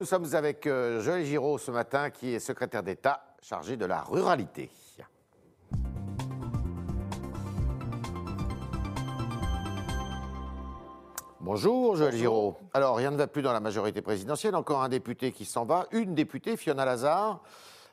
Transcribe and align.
Nous 0.00 0.06
sommes 0.06 0.26
avec 0.34 0.66
euh, 0.66 1.00
Joël 1.00 1.24
Giraud 1.24 1.56
ce 1.56 1.70
matin, 1.70 2.10
qui 2.10 2.34
est 2.34 2.40
secrétaire 2.40 2.82
d'État 2.82 3.36
chargé 3.40 3.76
de 3.76 3.86
la 3.86 4.02
ruralité. 4.02 4.68
Bonjour 11.38 11.94
Joël 11.94 12.16
Giraud. 12.16 12.56
Alors 12.72 12.96
rien 12.96 13.12
ne 13.12 13.16
va 13.16 13.28
plus 13.28 13.42
dans 13.42 13.52
la 13.52 13.60
majorité 13.60 14.02
présidentielle, 14.02 14.56
encore 14.56 14.82
un 14.82 14.88
député 14.88 15.30
qui 15.30 15.44
s'en 15.44 15.64
va, 15.64 15.86
une 15.92 16.16
députée, 16.16 16.56
Fiona 16.56 16.84
Lazare. 16.84 17.40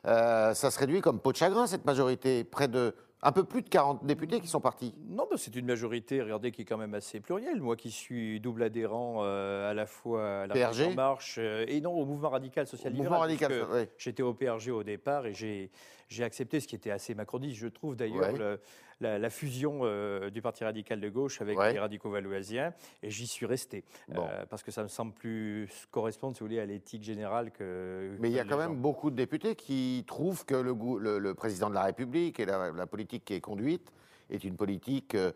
Euh, 0.06 0.54
ça 0.54 0.72
se 0.72 0.80
réduit 0.80 1.02
comme 1.02 1.20
peau 1.20 1.30
de 1.30 1.36
chagrin 1.36 1.68
cette 1.68 1.84
majorité, 1.84 2.42
près 2.42 2.66
de 2.66 2.96
un 3.24 3.32
peu 3.32 3.44
plus 3.44 3.62
de 3.62 3.68
40 3.68 4.04
députés 4.04 4.40
qui 4.40 4.48
sont 4.48 4.60
partis. 4.60 4.94
Non, 5.08 5.26
bah, 5.30 5.36
c'est 5.38 5.54
une 5.54 5.66
majorité, 5.66 6.20
regardez, 6.20 6.50
qui 6.50 6.62
est 6.62 6.64
quand 6.64 6.76
même 6.76 6.94
assez 6.94 7.20
plurielle. 7.20 7.60
Moi 7.60 7.76
qui 7.76 7.90
suis 7.90 8.40
double 8.40 8.64
adhérent 8.64 9.20
euh, 9.20 9.70
à 9.70 9.74
la 9.74 9.86
fois 9.86 10.42
à 10.42 10.46
la 10.48 10.54
PRG 10.54 10.88
En 10.88 10.94
Marche 10.94 11.36
euh, 11.38 11.64
et 11.68 11.80
non 11.80 11.92
au 11.92 12.04
mouvement 12.04 12.30
radical 12.30 12.66
social 12.66 12.92
Mouvement 12.92 13.20
radical, 13.20 13.52
puisque 13.52 13.72
oui. 13.72 13.88
J'étais 13.96 14.22
au 14.22 14.34
PRG 14.34 14.70
au 14.70 14.82
départ 14.82 15.26
et 15.26 15.34
j'ai 15.34 15.70
j'ai 16.08 16.24
accepté 16.24 16.60
ce 16.60 16.66
qui 16.68 16.74
était 16.74 16.90
assez 16.90 17.14
macroniste, 17.14 17.56
je 17.58 17.68
trouve 17.68 17.96
d'ailleurs, 17.96 18.32
Ouais. 18.34 18.58
la, 19.00 19.18
la 19.18 19.30
fusion 19.30 19.80
euh, 19.82 20.30
du 20.30 20.40
Parti 20.42 20.62
radical 20.64 21.00
de 21.00 21.08
gauche 21.08 21.40
avec 21.40 21.58
Ouais. 21.58 21.72
les 21.72 21.78
radicaux 21.80 22.10
valoisiens 22.10 22.72
et 23.02 23.10
j'y 23.10 23.26
suis 23.26 23.46
resté. 23.46 23.82
Bon. 24.08 24.24
Euh, 24.28 24.44
parce 24.48 24.62
que 24.62 24.70
ça 24.70 24.82
me 24.82 24.88
semble 24.88 25.12
plus 25.12 25.68
correspondre, 25.90 26.36
si 26.36 26.40
vous 26.40 26.46
voulez, 26.46 26.60
à 26.60 26.66
l'éthique 26.66 27.02
générale 27.02 27.50
que. 27.50 28.14
Mais 28.20 28.28
il 28.30 28.34
y 28.34 28.40
a 28.40 28.44
quand 28.44 28.58
même 28.58 28.76
beaucoup 28.76 29.10
de 29.10 29.16
députés 29.16 29.56
qui 29.56 30.04
trouvent 30.06 30.44
que 30.44 30.54
le, 30.54 30.72
gou- 30.74 30.98
le- 30.98 31.18
le 31.18 31.34
président 31.34 31.68
de 31.68 31.74
la 31.74 31.82
République 31.84 32.38
et 32.38 32.44
la, 32.44 32.70
la 32.70 32.86
politique 32.86 33.24
qui 33.24 33.34
est 33.34 33.40
conduite 33.40 33.90
est 34.30 34.44
une 34.44 34.56
politique 34.56 35.14
euh, 35.16 35.32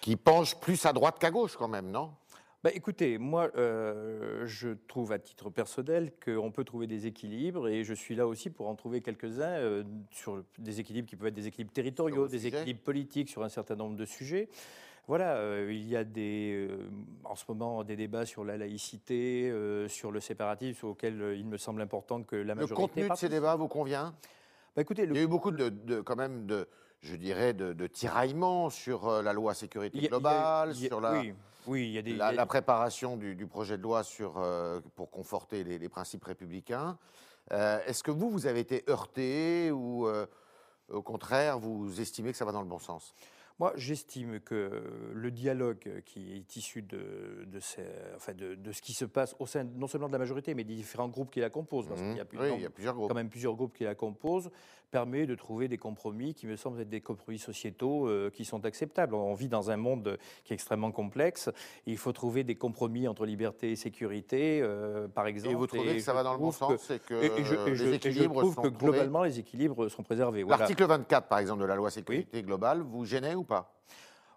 qui 0.00 0.16
penche 0.16 0.54
plus 0.60 0.84
à 0.84 0.92
droite 0.92 1.18
qu'à 1.18 1.30
gauche 1.30 1.56
quand 1.56 1.68
même, 1.68 1.90
non? 1.90 2.10
Bah, 2.64 2.70
écoutez, 2.72 3.18
moi, 3.18 3.50
euh, 3.58 4.46
je 4.46 4.70
trouve 4.88 5.12
à 5.12 5.18
titre 5.18 5.50
personnel 5.50 6.12
qu'on 6.24 6.50
peut 6.50 6.64
trouver 6.64 6.86
des 6.86 7.06
équilibres 7.06 7.68
et 7.68 7.84
je 7.84 7.92
suis 7.92 8.14
là 8.14 8.26
aussi 8.26 8.48
pour 8.48 8.68
en 8.68 8.74
trouver 8.74 9.02
quelques-uns 9.02 9.50
euh, 9.58 9.84
sur 10.10 10.42
des 10.56 10.80
équilibres 10.80 11.06
qui 11.06 11.14
peuvent 11.14 11.26
être 11.28 11.34
des 11.34 11.46
équilibres 11.46 11.74
territoriaux, 11.74 12.22
le 12.22 12.30
des 12.30 12.38
sujet. 12.38 12.56
équilibres 12.56 12.80
politiques 12.80 13.28
sur 13.28 13.42
un 13.44 13.50
certain 13.50 13.76
nombre 13.76 13.96
de 13.98 14.06
sujets. 14.06 14.48
Voilà, 15.06 15.34
euh, 15.36 15.68
il 15.70 15.86
y 15.86 15.94
a 15.94 16.04
des, 16.04 16.66
en 17.24 17.34
ce 17.36 17.44
moment 17.48 17.84
des 17.84 17.96
débats 17.96 18.24
sur 18.24 18.46
la 18.46 18.56
laïcité, 18.56 19.52
sur 19.88 20.10
le 20.10 20.20
séparatisme, 20.20 20.86
auquel 20.86 21.34
il 21.36 21.44
me 21.44 21.58
semble 21.58 21.82
important 21.82 22.22
que 22.22 22.34
la 22.36 22.54
Le 22.54 22.62
majorité. 22.62 22.74
contenu 22.76 23.08
de 23.10 23.14
ces 23.14 23.28
débats 23.28 23.56
vous 23.56 23.68
convient? 23.68 24.14
Bah, 24.74 24.80
écoutez, 24.80 25.04
le 25.04 25.12
Il 25.12 25.18
y 25.18 25.20
a 25.20 25.24
eu 25.24 25.28
beaucoup 25.28 25.50
de, 25.50 25.68
de- 25.68 26.00
quand 26.00 26.16
même 26.16 26.46
de, 26.46 26.66
je 27.02 27.14
dirais, 27.16 27.52
de, 27.52 27.74
de 27.74 27.86
tiraillements 27.86 28.70
sur 28.70 29.20
la 29.20 29.34
loi 29.34 29.52
sécurité 29.52 29.98
a- 30.06 30.08
globale, 30.08 30.70
a- 30.70 30.74
sur 30.74 31.02
la, 31.02 31.20
oui, 31.20 31.34
oui, 31.66 31.86
il 31.86 31.92
y 31.92 31.98
a 31.98 32.02
des. 32.02 32.14
la, 32.14 32.32
la 32.32 32.46
préparation 32.46 33.16
du, 33.16 33.34
du 33.34 33.46
projet 33.46 33.76
de 33.76 33.82
loi 33.82 34.02
sur, 34.02 34.38
euh, 34.38 34.80
pour 34.94 35.10
conforter 35.10 35.64
les, 35.64 35.78
les 35.78 35.88
principes 35.88 36.24
républicains. 36.24 36.98
Euh, 37.52 37.78
Est-ce 37.86 38.02
que 38.02 38.10
vous, 38.10 38.30
vous 38.30 38.46
avez 38.46 38.60
été 38.60 38.84
heurté 38.88 39.70
ou 39.70 40.06
euh, 40.06 40.26
au 40.88 41.02
contraire, 41.02 41.58
vous 41.58 42.00
estimez 42.00 42.32
que 42.32 42.38
ça 42.38 42.44
va 42.44 42.52
dans 42.52 42.62
le 42.62 42.68
bon 42.68 42.78
sens? 42.78 43.14
Moi, 43.60 43.72
j'estime 43.76 44.40
que 44.40 44.82
le 45.12 45.30
dialogue 45.30 46.02
qui 46.04 46.34
est 46.36 46.56
issu 46.56 46.82
de, 46.82 47.44
de, 47.46 47.60
ces- 47.60 47.86
enfin 48.16 48.34
de, 48.34 48.56
de 48.56 48.72
ce 48.72 48.82
qui 48.82 48.92
se 48.94 49.04
passe 49.04 49.36
au 49.38 49.46
sein 49.46 49.62
non 49.62 49.86
seulement 49.86 50.08
de 50.08 50.12
la 50.12 50.18
majorité, 50.18 50.54
mais 50.54 50.64
des 50.64 50.74
différents 50.74 51.06
groupes 51.08 51.30
qui 51.30 51.38
la 51.38 51.50
composent, 51.50 51.86
parce 51.86 52.00
qu'il 52.00 52.08
y. 52.10 52.14
Oui, 52.36 52.60
y 52.62 52.66
a 52.66 52.70
plusieurs 52.70 52.94
groupes. 52.96 53.08
quand 53.08 53.14
même 53.14 53.28
plusieurs 53.28 53.54
groupes 53.54 53.72
qui 53.72 53.84
la 53.84 53.94
composent, 53.94 54.50
permet 54.94 55.26
de 55.26 55.34
trouver 55.34 55.66
des 55.66 55.76
compromis 55.76 56.34
qui 56.34 56.46
me 56.46 56.54
semblent 56.54 56.80
être 56.80 56.88
des 56.88 57.00
compromis 57.00 57.40
sociétaux 57.40 58.06
euh, 58.06 58.30
qui 58.30 58.44
sont 58.44 58.64
acceptables. 58.64 59.12
On 59.16 59.34
vit 59.34 59.48
dans 59.48 59.68
un 59.72 59.76
monde 59.76 60.16
qui 60.44 60.52
est 60.52 60.54
extrêmement 60.54 60.92
complexe. 60.92 61.48
et 61.84 61.90
il 61.90 61.96
faut 61.98 62.12
trouver 62.12 62.44
des 62.44 62.54
compromis 62.54 63.08
entre 63.08 63.26
liberté 63.26 63.72
et 63.72 63.76
sécurité, 63.76 64.60
euh, 64.62 65.08
par 65.08 65.26
exemple. 65.26 65.50
Et 65.52 65.56
vous 65.56 65.66
trouvez 65.66 65.96
que 65.96 66.00
ça 66.02 66.12
va 66.12 66.22
dans 66.22 66.34
le 66.34 66.38
bon 66.38 66.50
que- 66.50 66.54
sens 66.54 66.90
et 66.92 67.00
que 67.00 67.14
et- 67.14 67.44
je, 67.44 67.54
et 67.54 67.74
je- 67.74 67.84
les 67.84 67.90
je 67.90 67.94
équilibres 67.96 68.38
trouve 68.42 68.54
sont 68.54 68.62
que 68.62 68.68
trouvés 68.68 68.92
globalement, 68.92 69.24
les 69.24 69.40
équilibres 69.40 69.88
sont 69.88 70.04
préservés. 70.04 70.44
Voilà. 70.44 70.58
L'article 70.60 70.84
24, 70.84 71.26
par 71.26 71.40
exemple, 71.40 71.62
de 71.62 71.66
la 71.66 71.74
loi 71.74 71.90
sécurité 71.90 72.42
globale, 72.44 72.80
vous 72.82 73.04
gênait 73.04 73.34
ou 73.34 73.42
pas? 73.42 73.74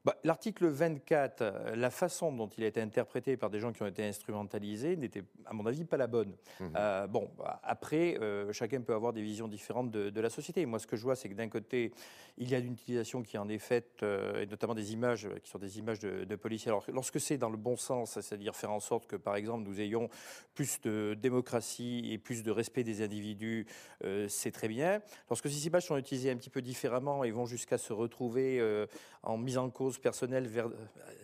Bah, 0.08 0.16
L'article 0.24 0.68
24, 0.68 1.42
euh, 1.42 1.76
la 1.76 1.90
façon 1.90 2.32
dont 2.32 2.48
il 2.58 2.64
a 2.64 2.68
été 2.68 2.80
interprété 2.80 3.36
par 3.36 3.50
des 3.50 3.60
gens 3.60 3.74
qui 3.74 3.84
ont 3.84 3.88
été 3.88 4.06
instrumentalisés 4.06 4.96
n'était, 4.96 5.24
à 5.46 5.52
mon 5.52 5.66
avis, 5.66 5.84
pas 5.84 5.98
la 5.98 6.08
bonne. 6.08 6.34
Mhm. 6.62 6.72
Euh, 6.78 7.08
bon, 7.08 7.30
bah, 7.38 7.60
après, 7.62 8.18
euh, 8.22 8.54
chacun 8.54 8.80
peut 8.80 8.94
avoir 8.94 9.12
des 9.12 9.22
visions 9.22 9.50
différentes 9.50 9.92
de, 9.92 10.10
de 10.10 10.22
la 10.22 10.30
société. 10.30 10.66
Moi, 10.66 10.80
ce 10.80 10.88
que 10.88 10.96
je 10.96 11.04
vois, 11.04 11.18
c'est 11.18 11.28
que 11.28 11.34
d'un 11.34 11.50
côté, 11.50 11.92
il 12.38 12.50
y 12.50 12.56
a 12.56 12.60
une 12.60 12.72
utilisation 12.72 13.22
qui 13.22 13.38
en 13.38 13.50
est 13.50 13.58
faite, 13.58 14.00
euh, 14.02 14.44
et 14.44 14.46
notamment 14.46 14.76
des 14.76 14.94
images 14.94 15.28
qui 15.44 15.50
sont 15.50 15.60
des 15.60 15.78
images 15.78 16.00
de, 16.00 16.24
de 16.24 16.36
policiers. 16.38 16.70
Alors, 16.70 16.86
lorsque 16.88 17.20
c'est 17.20 17.38
dans 17.38 17.50
le 17.50 17.58
bon 17.58 17.76
sens, 17.76 18.14
c'est-à-dire 18.14 18.56
faire 18.56 18.72
en 18.72 18.80
sorte 18.80 19.08
que, 19.08 19.18
par 19.18 19.36
exemple, 19.36 19.68
nous 19.68 19.82
ayons 19.82 20.08
plus 20.56 20.80
de 20.80 21.18
démocratie 21.20 22.14
et 22.14 22.18
plus 22.18 22.44
de 22.44 22.52
respect 22.52 22.86
des 22.86 23.02
individus, 23.02 23.68
c'est 24.28 24.52
très 24.52 24.68
bien. 24.68 25.02
Lorsque 25.30 25.50
ces 25.50 25.68
images 25.68 25.86
sont 25.86 25.98
utilisées 25.98 26.32
un 26.32 26.38
petit 26.38 26.50
peu 26.50 26.62
différemment 26.62 27.24
et 27.24 27.32
vont 27.32 27.46
jusqu'à 27.46 27.78
se 27.78 27.94
retrouver 27.94 28.88
en 29.24 29.38
mise 29.38 29.58
en 29.58 29.70
cause 29.70 29.97
personnelle 30.02 30.48
vers 30.48 30.68
euh, 30.68 30.72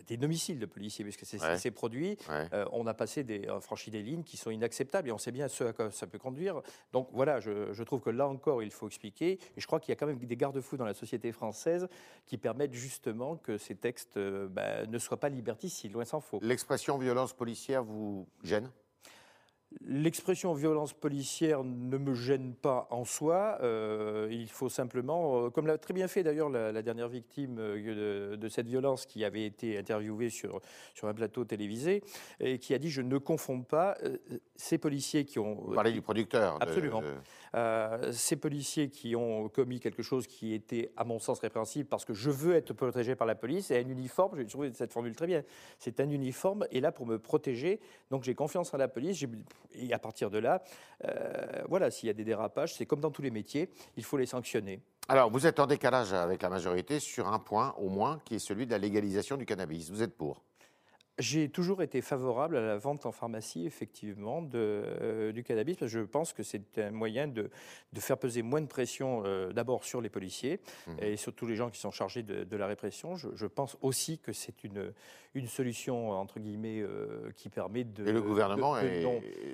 des 0.06 0.16
domiciles 0.16 0.58
de 0.58 0.66
policiers, 0.66 1.04
puisque 1.04 1.24
c'est 1.24 1.38
ce 1.38 1.44
Ouais. 1.44 1.54
qui 1.54 1.60
s'est 1.60 1.70
produit, 1.70 2.16
Ouais. 2.28 2.48
euh, 2.52 2.64
on 2.72 2.86
a 2.86 2.94
passé 2.94 3.24
des, 3.24 3.46
franchi 3.60 3.90
des 3.90 4.02
lignes 4.02 4.22
qui 4.22 4.36
sont 4.36 4.50
inacceptables 4.50 5.08
et 5.08 5.12
on 5.12 5.18
sait 5.18 5.32
bien 5.32 5.48
ce 5.48 5.64
à 5.64 5.72
quoi 5.72 5.90
ça 5.90 6.06
peut 6.06 6.18
conduire. 6.18 6.60
Donc 6.92 7.08
voilà, 7.12 7.40
je, 7.40 7.72
je 7.72 7.82
trouve 7.82 8.00
que 8.00 8.10
là 8.10 8.28
encore, 8.28 8.62
il 8.62 8.70
faut 8.70 8.86
expliquer. 8.86 9.32
Et 9.56 9.60
je 9.60 9.66
crois 9.66 9.80
qu'il 9.80 9.90
y 9.90 9.92
a 9.92 9.96
quand 9.96 10.06
même 10.06 10.18
des 10.18 10.36
garde-fous 10.36 10.76
dans 10.76 10.84
la 10.84 10.94
société 10.94 11.32
française 11.32 11.88
qui 12.26 12.38
permettent 12.38 12.74
justement 12.74 13.36
que 13.36 13.58
ces 13.58 13.74
textes 13.74 14.16
euh, 14.16 14.48
bah, 14.48 14.86
ne 14.86 14.98
soient 14.98 15.20
pas 15.20 15.28
liberticides, 15.28 15.92
loin 15.92 16.04
s'en 16.04 16.20
faut. 16.20 16.38
L'expression 16.42 16.98
violence 16.98 17.32
policière 17.32 17.82
vous 17.84 18.26
gêne? 18.42 18.70
L'expression 19.86 20.54
violence 20.54 20.92
policière 20.92 21.62
ne 21.64 21.98
me 21.98 22.14
gêne 22.14 22.54
pas 22.54 22.86
en 22.90 23.04
soi. 23.04 23.58
Euh, 23.62 24.28
il 24.30 24.48
faut 24.48 24.68
simplement, 24.68 25.46
euh, 25.46 25.50
comme 25.50 25.66
l'a 25.66 25.78
très 25.78 25.92
bien 25.92 26.08
fait 26.08 26.22
d'ailleurs 26.22 26.48
la, 26.48 26.72
la 26.72 26.82
dernière 26.82 27.08
victime 27.08 27.56
euh, 27.58 28.30
de, 28.32 28.36
de 28.36 28.48
cette 28.48 28.66
violence 28.66 29.04
qui 29.04 29.24
avait 29.24 29.44
été 29.44 29.76
interviewée 29.76 30.30
sur, 30.30 30.60
sur 30.94 31.08
un 31.08 31.14
plateau 31.14 31.44
télévisé 31.44 32.02
et 32.40 32.58
qui 32.58 32.72
a 32.72 32.78
dit 32.78 32.88
Je 32.88 33.02
ne 33.02 33.18
confonds 33.18 33.62
pas 33.62 33.98
ces 34.56 34.78
policiers 34.78 35.24
qui 35.24 35.38
ont. 35.38 35.54
Vous 35.66 35.74
parlez 35.74 35.92
du 35.92 36.02
producteur. 36.02 36.56
Absolument. 36.60 37.02
de- 37.02 37.12
Euh, 37.54 38.10
ces 38.12 38.36
policiers 38.36 38.88
qui 38.88 39.14
ont 39.14 39.48
commis 39.48 39.78
quelque 39.78 40.02
chose 40.02 40.26
qui 40.26 40.54
était, 40.54 40.90
à 40.96 41.04
mon 41.04 41.20
sens, 41.20 41.38
répréhensible 41.38 41.88
parce 41.88 42.04
que 42.04 42.12
je 42.12 42.30
veux 42.30 42.54
être 42.54 42.72
protégé 42.72 43.14
par 43.14 43.26
la 43.26 43.36
police 43.36 43.70
et 43.70 43.78
un 43.78 43.88
uniforme, 43.88 44.36
j'ai 44.36 44.46
trouvé 44.46 44.72
cette 44.72 44.92
formule 44.92 45.14
très 45.14 45.28
bien, 45.28 45.42
c'est 45.78 46.00
un 46.00 46.10
uniforme 46.10 46.66
est 46.72 46.80
là 46.80 46.90
pour 46.90 47.06
me 47.06 47.18
protéger, 47.18 47.80
donc 48.10 48.24
j'ai 48.24 48.34
confiance 48.34 48.74
en 48.74 48.76
la 48.76 48.88
police 48.88 49.24
et 49.74 49.92
à 49.92 49.98
partir 50.00 50.30
de 50.30 50.38
là, 50.38 50.62
euh, 51.04 51.62
voilà, 51.68 51.90
s'il 51.90 52.08
y 52.08 52.10
a 52.10 52.14
des 52.14 52.24
dérapages, 52.24 52.74
c'est 52.74 52.86
comme 52.86 53.00
dans 53.00 53.12
tous 53.12 53.22
les 53.22 53.30
métiers, 53.30 53.70
il 53.96 54.04
faut 54.04 54.16
les 54.16 54.26
sanctionner. 54.26 54.80
Alors, 55.06 55.30
vous 55.30 55.46
êtes 55.46 55.60
en 55.60 55.66
décalage 55.66 56.12
avec 56.12 56.42
la 56.42 56.48
majorité 56.48 56.98
sur 56.98 57.28
un 57.28 57.38
point, 57.38 57.74
au 57.78 57.90
moins, 57.90 58.20
qui 58.24 58.36
est 58.36 58.38
celui 58.38 58.66
de 58.66 58.70
la 58.70 58.78
légalisation 58.78 59.36
du 59.36 59.44
cannabis. 59.44 59.90
Vous 59.90 60.02
êtes 60.02 60.16
pour? 60.16 60.42
J'ai 61.20 61.48
toujours 61.48 61.80
été 61.80 62.00
favorable 62.00 62.56
à 62.56 62.60
la 62.60 62.76
vente 62.76 63.06
en 63.06 63.12
pharmacie, 63.12 63.66
effectivement, 63.66 64.42
de, 64.42 64.48
euh, 64.54 65.30
du 65.32 65.44
cannabis, 65.44 65.76
parce 65.76 65.92
que 65.92 65.98
je 66.00 66.04
pense 66.04 66.32
que 66.32 66.42
c'est 66.42 66.76
un 66.78 66.90
moyen 66.90 67.28
de, 67.28 67.50
de 67.92 68.00
faire 68.00 68.18
peser 68.18 68.42
moins 68.42 68.60
de 68.60 68.66
pression, 68.66 69.22
euh, 69.24 69.52
d'abord 69.52 69.84
sur 69.84 70.00
les 70.00 70.08
policiers 70.08 70.58
Mhm. 70.88 70.96
et 71.00 71.16
sur 71.16 71.32
tous 71.32 71.46
les 71.46 71.54
gens 71.54 71.70
qui 71.70 71.78
sont 71.78 71.92
chargés 71.92 72.24
de, 72.24 72.42
de 72.42 72.56
la 72.56 72.66
répression. 72.66 73.14
Je, 73.14 73.28
je 73.36 73.46
pense 73.46 73.76
aussi 73.80 74.18
que 74.18 74.32
c'est 74.32 74.64
une, 74.64 74.92
une 75.34 75.46
solution, 75.46 76.10
entre 76.10 76.40
guillemets, 76.40 76.80
euh, 76.80 77.30
qui 77.36 77.48
permet 77.48 77.84
de... 77.84 78.08
Et 78.08 78.12
le 78.12 78.20
gouvernement 78.20 78.74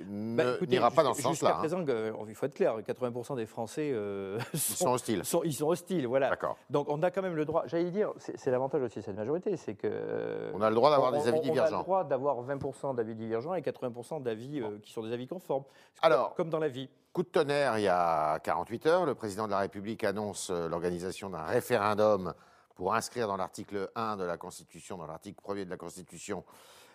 Bah, 0.07 0.57
n'ira 0.67 0.89
pas 0.89 1.03
dans 1.03 1.13
ce 1.13 1.17
jusqu'à 1.17 1.29
sens-là. 1.29 1.55
hein. 1.55 1.59
présent, 1.59 1.85
euh, 1.89 2.11
il 2.27 2.33
faut 2.33 2.47
être 2.47 2.55
clair, 2.55 2.75
80% 2.79 3.35
des 3.35 3.45
Français 3.45 3.89
Ils 4.53 4.59
sont 4.59 4.85
sont, 4.85 4.91
hostiles. 4.93 5.23
sont- 5.23 5.43
ils 5.43 5.53
sont 5.53 5.67
hostiles, 5.67 6.07
voilà. 6.07 6.29
D'accord. 6.31 6.57
Donc 6.71 6.89
on 6.89 7.03
a 7.03 7.11
quand 7.11 7.21
même 7.21 7.35
le 7.35 7.45
droit, 7.45 7.63
j'allais 7.67 7.91
dire, 7.91 8.13
c'est 8.17 8.49
l'avantage 8.49 8.81
aussi 8.81 8.97
de 8.99 9.03
cette 9.03 9.15
majorité, 9.15 9.55
c'est 9.57 9.75
que... 9.75 10.49
On 10.55 10.61
a 10.61 10.69
le 10.69 10.75
droit 10.75 10.89
d'avoir 10.89 11.11
des 11.11 11.27
avis 11.27 11.50
on- 11.51 11.55
On 11.55 11.59
a 11.59 11.69
le 11.77 11.83
droit 11.83 12.03
d'avoir 12.03 12.41
20% 12.41 12.93
d'avis 12.93 13.15
divergents 13.15 13.53
et 13.53 13.61
80% 13.61 14.19
d'avis 14.21 14.61
euh, 14.61 14.79
qui 14.79 14.91
sont 14.91 15.03
des 15.03 15.11
avis 15.13 15.27
conformes. 15.27 15.63
Alors- 16.01 16.33
comme- 16.35 16.49
dans 16.49 16.59
la 16.59 16.67
vie. 16.69 16.89
Coup 17.13 17.23
de 17.23 17.27
tonnerre, 17.29 17.77
il 17.77 17.83
y 17.83 17.87
a 17.89 18.39
48 18.39 18.85
heures, 18.87 19.05
le 19.05 19.15
président 19.15 19.45
de 19.45 19.51
la 19.51 19.59
République 19.59 20.03
annonce 20.03 20.49
euh, 20.49 20.69
l'organisation 20.69 21.29
d'un 21.29 21.43
référendum 21.43 22.33
pour 22.75 22.93
inscrire 22.95 23.27
dans 23.27 23.37
l'article 23.37 23.91
1 23.95 24.15
de 24.17 24.23
la 24.23 24.37
Constitution, 24.37 24.97
dans 24.97 25.05
l'article 25.07 25.39
1er 25.43 25.65
de 25.65 25.69
la 25.69 25.77
Constitution, 25.77 26.43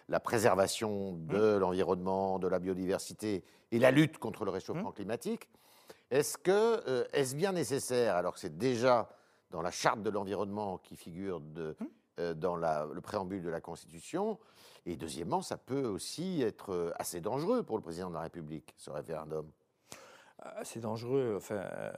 la 0.09 0.21
préservation 0.21 1.13
de 1.13 1.57
l'environnement, 1.57 2.39
de 2.39 2.49
la 2.49 2.59
biodiversité 2.59 3.45
et 3.73 3.79
la 3.79 3.91
lutte 3.91 4.19
contre 4.19 4.45
le 4.45 4.51
réchauffement 4.53 4.93
climatique. 4.93 5.49
Est-ce 6.11 6.39
que 6.39 6.51
euh, 6.89 7.05
est-ce 7.13 7.35
bien 7.35 7.53
nécessaire, 7.53 8.15
alors 8.17 8.33
que 8.35 8.39
c'est 8.41 8.57
déjà 8.57 9.09
dans 9.51 9.61
la 9.63 9.71
charte 9.71 10.03
de 10.03 10.11
l'environnement 10.11 10.79
qui 10.79 10.97
figure 10.97 11.41
de, 11.41 11.77
euh, 11.81 11.85
dans 12.35 12.57
la- 12.57 12.87
le 12.93 13.01
préambule 13.01 13.43
de 13.43 13.49
la 13.51 13.61
Constitution, 13.61 14.39
et 14.85 14.97
deuxièmement, 14.97 15.43
ça 15.43 15.57
peut 15.57 15.85
aussi 15.87 16.43
être 16.43 16.73
euh, 16.73 16.93
assez 16.99 17.21
dangereux 17.21 17.63
pour 17.63 17.77
le 17.77 17.83
président 17.83 18.09
de 18.09 18.15
la 18.15 18.21
République, 18.21 18.75
ce 18.77 18.91
référendum. 18.91 19.51
Ah, 20.39 20.65
C'est 20.65 20.81
dangereux. 20.81 21.35
Enfin, 21.37 21.57
euh, 21.57 21.93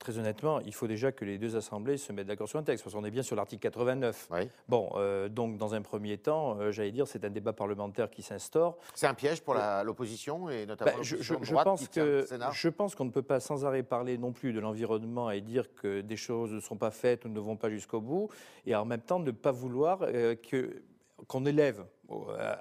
très 0.00 0.18
honnêtement, 0.18 0.60
il 0.60 0.74
faut 0.74 0.88
déjà 0.88 1.12
que 1.12 1.24
les 1.24 1.38
deux 1.38 1.54
assemblées 1.54 1.98
se 1.98 2.12
mettent 2.12 2.26
d'accord 2.26 2.48
sur 2.48 2.58
un 2.58 2.62
texte, 2.64 2.82
parce 2.82 2.96
qu'on 2.96 3.04
est 3.04 3.10
bien 3.10 3.22
sur 3.22 3.36
l'article 3.36 3.62
89. 3.62 4.30
Bon, 4.66 4.90
euh, 4.96 5.28
donc 5.28 5.58
dans 5.58 5.74
un 5.74 5.82
premier 5.82 6.18
temps, 6.18 6.58
euh, 6.58 6.72
j'allais 6.72 6.90
dire, 6.90 7.06
c'est 7.06 7.24
un 7.24 7.30
débat 7.30 7.52
parlementaire 7.52 8.10
qui 8.10 8.22
s'instaure. 8.22 8.78
C'est 8.94 9.06
un 9.06 9.14
piège 9.14 9.42
pour 9.42 9.54
l'opposition 9.84 10.48
et 10.48 10.66
notamment 10.66 10.92
ben, 10.96 11.02
je, 11.02 11.16
je, 11.16 11.54
pense 11.54 11.88
que 11.88 12.26
je 12.52 12.68
pense 12.68 12.94
qu'on 12.94 13.04
ne 13.04 13.10
peut 13.10 13.22
pas 13.22 13.40
sans 13.40 13.64
arrêt 13.64 13.82
parler 13.82 14.16
non 14.16 14.32
plus 14.32 14.52
de 14.52 14.58
l'environnement 14.58 15.30
et 15.30 15.42
dire 15.42 15.74
que 15.74 16.00
des 16.00 16.16
choses 16.16 16.52
ne 16.52 16.60
sont 16.60 16.76
pas 16.76 16.90
faites 16.90 17.26
ou 17.26 17.28
ne 17.28 17.38
vont 17.38 17.56
pas 17.56 17.68
jusqu'au 17.68 18.00
bout, 18.00 18.30
et 18.66 18.74
en 18.74 18.86
même 18.86 19.02
temps 19.02 19.18
ne 19.20 19.30
pas 19.30 19.52
vouloir 19.52 19.98
euh, 20.02 20.34
que 20.34 20.82
qu'on 21.26 21.44
élève 21.44 21.84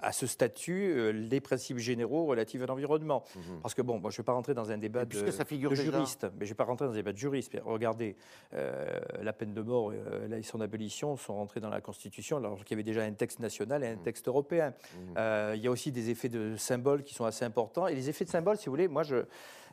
à 0.01 0.11
ce 0.11 0.27
statut 0.27 0.91
euh, 0.91 1.11
les 1.11 1.39
principes 1.41 1.77
généraux 1.77 2.25
relatifs 2.25 2.61
à 2.61 2.65
l'environnement. 2.65 3.23
Mhm. 3.35 3.61
Parce 3.61 3.73
que, 3.73 3.81
bon, 3.81 3.99
moi, 3.99 4.11
je 4.11 4.15
ne 4.15 4.17
vais 4.17 4.25
pas 4.25 4.33
rentrer 4.33 4.53
dans 4.53 4.71
un 4.71 4.77
débat 4.77 5.05
de, 5.05 5.11
juriste, 5.11 6.23
mais 6.37 6.45
je 6.45 6.45
ne 6.45 6.49
vais 6.49 6.53
pas 6.55 6.63
rentrer 6.63 6.85
dans 6.85 6.91
un 6.91 6.95
débat 6.95 7.13
de 7.13 7.17
juriste. 7.17 7.57
Regardez, 7.65 8.15
euh, 8.53 8.99
la 9.21 9.33
peine 9.33 9.53
de 9.53 9.61
mort 9.61 9.91
euh, 9.91 10.37
et 10.37 10.43
son 10.43 10.61
abolition 10.61 11.17
sont 11.17 11.35
rentrées 11.35 11.59
dans 11.59 11.69
la 11.69 11.81
Constitution 11.81 12.37
alors 12.37 12.63
qu'il 12.63 12.71
y 12.71 12.73
avait 12.73 12.83
déjà 12.83 13.03
un 13.03 13.13
texte 13.13 13.39
national 13.39 13.83
et 13.83 13.87
un 13.87 13.95
mhm. 13.95 14.03
texte 14.03 14.27
européen. 14.27 14.73
Mhm. 14.93 15.55
il 15.55 15.61
y 15.61 15.67
a 15.67 15.71
aussi 15.71 15.91
des 15.91 16.09
effets 16.09 16.29
de 16.29 16.55
symboles 16.57 17.03
qui 17.03 17.13
sont 17.13 17.25
assez 17.25 17.45
importants. 17.45 17.87
Et 17.87 17.95
les 17.95 18.09
effets 18.09 18.25
de 18.25 18.29
symboles, 18.29 18.57
si 18.57 18.65
vous 18.65 18.71
voulez, 18.71 18.87
moi, 18.87 19.03
je, 19.03 19.23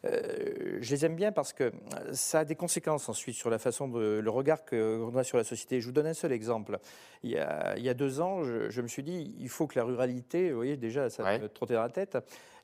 je 0.04 0.90
les 0.90 1.04
aime 1.04 1.16
bien 1.16 1.32
parce 1.32 1.52
que 1.52 1.72
ça 2.12 2.40
a 2.40 2.44
des 2.44 2.54
conséquences 2.54 3.08
ensuite 3.08 3.34
sur 3.34 3.50
la 3.50 3.58
façon 3.58 3.88
de 3.88 4.20
le 4.22 4.30
regard 4.30 4.64
qu'on 4.64 5.16
a 5.16 5.24
sur 5.24 5.38
la 5.38 5.44
société. 5.44 5.80
Je 5.80 5.86
vous 5.86 5.92
donne 5.92 6.06
un 6.06 6.14
seul 6.14 6.32
exemple. 6.32 6.78
Il 7.22 7.30
y 7.30 7.38
a, 7.38 7.76
il 7.76 7.82
y 7.82 7.88
a 7.88 7.94
deux 7.94 8.20
ans, 8.20 8.44
je, 8.44 8.70
je, 8.70 8.82
me 8.82 8.88
suis 8.88 9.02
dit, 9.02 9.34
il 9.38 9.48
faut 9.48 9.65
que 9.66 9.78
la 9.78 9.84
ruralité, 9.84 10.50
vous 10.50 10.56
voyez, 10.56 10.76
déjà, 10.76 11.10
ça 11.10 11.38
me 11.38 11.48
trottait 11.48 11.74
dans 11.74 11.82
la 11.82 11.88
tête, 11.88 12.16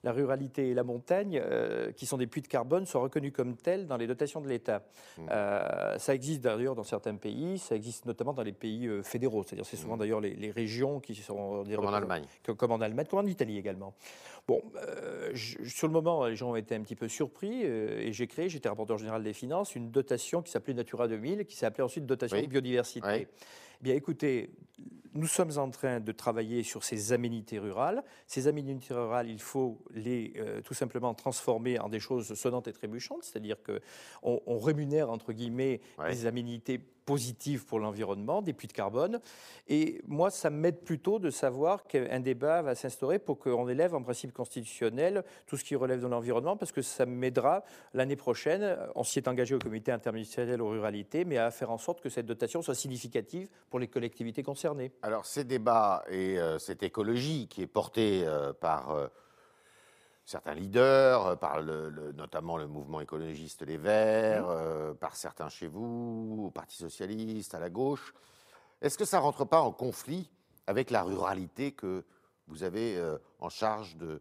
la 0.04 0.12
ruralité 0.12 0.70
et 0.70 0.75
la 0.75 0.82
montagne, 0.82 1.40
euh, 1.43 1.93
qui 1.93 2.06
sont 2.06 2.16
des 2.16 2.26
puits 2.26 2.43
de 2.43 2.49
carbone, 2.49 2.87
sont 2.87 3.00
reconnus 3.00 3.32
comme 3.32 3.56
tels 3.56 3.87
dans 3.87 3.96
les 3.96 4.06
dotations 4.06 4.40
de 4.40 4.49
l'État. 4.49 4.82
Mmh. 5.16 5.26
Euh, 5.31 5.99
ça 5.99 6.14
existe 6.14 6.40
d'ailleurs 6.40 6.75
dans 6.75 6.82
certains 6.82 7.14
pays, 7.14 7.58
ça 7.58 7.76
existe 7.76 8.04
notamment 8.04 8.32
dans 8.32 8.43
les 8.43 8.52
pays 8.52 8.87
euh, 8.87 9.02
fédéraux, 9.02 9.44
c'est-à-dire 9.44 9.64
c'est 9.64 9.76
souvent 9.76 9.96
mmh. 9.96 10.00
d'ailleurs 10.00 10.20
les, 10.20 10.50
régions 10.50 11.00
qui 11.00 11.14
sont... 11.14 11.62
Des 11.62 11.76
comme 11.76 11.87
en 11.87 11.93
Allemagne. 11.93 12.25
Comme 12.56 12.72
en 12.72 12.81
Allemagne, 12.81 13.06
comme 13.08 13.20
en 13.20 13.26
Italie 13.26 13.58
également. 13.58 13.94
Bon, 14.49 14.60
sur 15.34 15.87
le 15.87 15.93
moment, 15.93 16.26
les 16.26 16.34
gens 16.34 16.50
ont 16.50 16.56
été 16.56 16.75
un 16.75 16.82
petit 16.82 16.96
peu 16.96 17.06
surpris 17.06 17.62
et 17.62 18.12
j'ai 18.12 18.26
créé, 18.26 18.49
j'étais 18.49 18.69
rapporteur 18.69 18.99
général 18.99 19.22
des 19.22 19.32
finances, 19.32 19.76
une 19.76 19.93
dotation 19.93 20.43
qui 20.43 20.50
s'appelait 20.50 20.75
Natura 20.75 21.06
2000, 21.06 21.46
qui 21.46 21.64
appelée 21.64 21.84
ensuite 21.84 22.06
dotation 22.06 22.40
de 22.40 22.46
biodiversité. 22.46 23.28
Bien 23.82 23.96
écoutez, 23.96 24.50
nous 25.12 25.26
sommes 25.26 25.58
en 25.58 25.69
train 25.69 25.99
de 25.99 26.12
travailler 26.12 26.62
sur 26.62 26.84
ces 26.84 27.12
aménités 27.12 27.58
rurales. 27.58 28.05
Ces 28.29 28.46
aménités 28.46 28.94
rurales, 28.94 29.29
il 29.29 29.40
faut 29.40 29.82
les 29.90 30.34
euh, 30.37 30.61
tout 30.61 30.73
simplement 30.73 31.14
transformer 31.14 31.81
en 31.81 31.88
des 31.88 31.99
choses 31.99 32.32
sonnantes 32.34 32.69
et 32.69 32.73
trébuchantes, 32.73 33.25
c'est-à-dire 33.25 33.56
qu'on 33.61 34.40
on 34.46 34.58
rémunère 34.61 35.11
entre 35.11 35.32
guillemets 35.32 35.81
les 36.08 36.26
aménités 36.26 36.79
positives 37.04 37.64
pour 37.64 37.78
l'environnement, 37.78 38.43
des 38.43 38.52
puits 38.52 38.69
de 38.69 38.72
carbone. 38.72 39.20
Et 39.69 40.00
moi, 40.06 40.31
ça 40.31 40.50
m'aide 40.50 40.81
plutôt 40.81 41.19
de 41.19 41.31
savoir 41.31 41.84
qu'un 41.84 42.20
débat 42.20 42.62
va 42.62 42.75
s'instaurer 42.75 43.19
pour 43.19 43.38
qu'on 43.38 43.69
élève 43.69 43.94
en 43.94 44.02
principe 44.02 44.32
constitutionnel 44.32 45.25
tout 45.46 45.56
ce 45.56 45.64
qui 45.64 45.76
relève 45.76 46.00
de 46.00 46.06
l'environnement, 46.06 46.56
parce 46.56 46.72
que 46.72 46.82
ça 46.82 47.06
m'aidera 47.06 47.64
l'année 47.94 48.16
prochaine. 48.16 48.76
On 48.94 49.04
s'y 49.04 49.19
est 49.19 49.28
engagé 49.28 49.54
au 49.54 49.58
comité 49.58 49.93
interministériel 49.93 50.62
aux 50.62 50.69
ruralités, 50.69 51.25
mais 51.25 51.38
à 51.38 51.50
faire 51.50 51.70
en 51.70 51.78
sorte 51.78 52.00
que 52.00 52.08
cette 52.08 52.26
dotation 52.26 52.62
soit 52.62 52.75
significative 52.75 53.49
pour 53.70 53.78
les 53.78 53.88
collectivités 53.88 54.43
concernées. 54.43 54.93
Alors, 55.02 55.26
ces 55.26 55.44
débats 55.44 56.04
et 56.08 56.38
euh, 56.38 56.58
cette 56.58 56.82
écologie 56.82 57.49
qui 57.49 57.62
est 57.62 57.66
portée 57.66 58.22
euh, 58.25 58.52
par. 58.52 58.90
Euh, 58.90 59.06
certains 60.25 60.55
leaders, 60.55 61.27
euh, 61.27 61.37
par 61.37 61.61
le, 61.61 62.13
notamment 62.13 62.57
le 62.57 62.67
mouvement 62.67 63.01
écologiste 63.01 63.63
Les 63.63 63.77
Verts, 63.77 64.49
euh, 64.49 64.95
par 64.95 65.17
certains 65.17 65.49
chez 65.49 65.67
vous, 65.67 66.45
au 66.47 66.51
Parti 66.51 66.77
socialiste, 66.77 67.55
à 67.55 67.61
la 67.61 67.71
gauche. 67.71 68.15
Est-ce 68.81 68.99
que 68.99 69.05
ça 69.05 69.19
ne 69.19 69.23
rentre 69.23 69.45
pas 69.45 69.61
en 69.61 69.73
conflit 69.73 70.31
avec 70.67 70.91
la 70.91 71.03
ruralité 71.03 71.73
que 71.73 72.05
vous 72.49 72.63
avez 72.63 72.97
euh, 72.97 73.19
en 73.41 73.49
charge 73.49 73.97
de, 73.97 74.21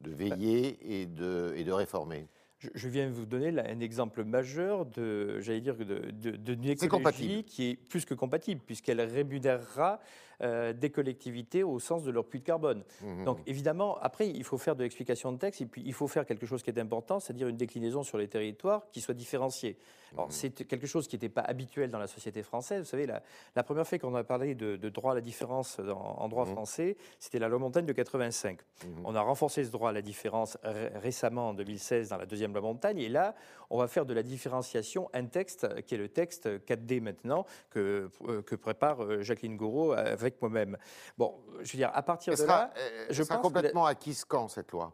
de 0.00 0.10
veiller 0.10 1.00
et 1.00 1.06
de, 1.06 1.52
et 1.56 1.64
de 1.64 1.72
réformer? 1.72 2.28
Je 2.74 2.88
viens 2.88 3.08
vous 3.08 3.26
donner 3.26 3.48
un 3.60 3.80
exemple 3.80 4.24
majeur 4.24 4.86
de, 4.86 5.40
j'allais 5.40 5.60
dire, 5.60 5.76
de, 5.76 6.10
de, 6.10 6.68
écologie 6.68 7.44
qui 7.44 7.70
est 7.70 7.76
plus 7.76 8.04
que 8.04 8.14
compatible, 8.14 8.60
puisqu'elle 8.64 9.00
rémunérera 9.00 10.00
euh, 10.42 10.72
des 10.72 10.90
collectivités 10.90 11.62
au 11.62 11.78
sens 11.78 12.02
de 12.02 12.10
leur 12.10 12.24
puits 12.24 12.40
de 12.40 12.44
carbone. 12.44 12.82
Mmh. 13.02 13.24
Donc 13.24 13.38
évidemment, 13.46 13.96
après, 14.00 14.28
il 14.28 14.42
faut 14.42 14.58
faire 14.58 14.74
de 14.74 14.82
l'explication 14.82 15.30
de 15.30 15.38
texte 15.38 15.60
et 15.60 15.66
puis 15.66 15.82
il 15.84 15.92
faut 15.92 16.08
faire 16.08 16.26
quelque 16.26 16.44
chose 16.44 16.62
qui 16.62 16.70
est 16.70 16.78
important, 16.78 17.20
c'est-à-dire 17.20 17.46
une 17.46 17.56
déclinaison 17.56 18.02
sur 18.02 18.18
les 18.18 18.26
territoires 18.26 18.82
qui 18.90 19.00
soit 19.00 19.14
différenciée. 19.14 19.78
Alors 20.12 20.26
mmh. 20.26 20.32
c'est 20.32 20.66
quelque 20.66 20.86
chose 20.86 21.06
qui 21.06 21.14
n'était 21.14 21.28
pas 21.28 21.42
habituel 21.42 21.90
dans 21.90 21.98
la 21.98 22.08
société 22.08 22.42
française. 22.42 22.80
Vous 22.80 22.90
savez, 22.90 23.06
la, 23.06 23.22
la 23.54 23.62
première 23.62 23.86
fois 23.86 23.98
qu'on 23.98 24.14
a 24.16 24.24
parlé 24.24 24.54
de, 24.54 24.76
droit 24.88 25.12
à 25.12 25.14
la 25.14 25.20
différence 25.20 25.78
en 25.78 26.28
droit 26.28 26.46
mmh. 26.46 26.52
français, 26.52 26.96
c'était 27.20 27.38
la 27.38 27.48
loi 27.48 27.58
Montagne 27.58 27.86
de 27.86 27.92
85. 27.92 28.58
On 29.04 29.14
a 29.14 29.20
renforcé 29.20 29.64
ce 29.64 29.70
droit 29.70 29.90
à 29.90 29.92
la 29.92 30.02
différence 30.02 30.58
récemment 30.64 31.50
en 31.50 31.54
2016 31.54 32.08
dans 32.08 32.16
la 32.16 32.26
deuxième 32.26 32.52
loi 32.54 32.62
Montagne. 32.62 32.98
Et 32.98 33.08
là, 33.08 33.34
on 33.70 33.78
va 33.78 33.88
faire 33.88 34.06
de 34.06 34.14
la 34.14 34.22
différenciation 34.22 35.08
un 35.12 35.26
texte 35.26 35.82
qui 35.82 35.94
est 35.94 35.98
le 35.98 36.08
texte 36.08 36.46
4D 36.46 37.00
maintenant 37.00 37.46
que, 37.70 38.10
euh, 38.28 38.42
que 38.42 38.54
prépare 38.54 39.02
euh, 39.02 39.22
Jacqueline 39.22 39.56
Gouraud 39.56 39.92
avec 39.92 40.40
moi-même. 40.40 40.76
Bon, 41.18 41.34
je 41.62 41.72
veux 41.72 41.78
dire, 41.78 41.90
à 41.92 42.02
partir 42.02 42.34
de 42.34 42.42
là, 42.44 42.72
euh, 42.76 43.06
je 43.10 43.22
sera 43.22 43.38
complètement 43.38 43.86
acquise 43.86 44.24
quand 44.24 44.48
cette 44.48 44.72
loi? 44.72 44.92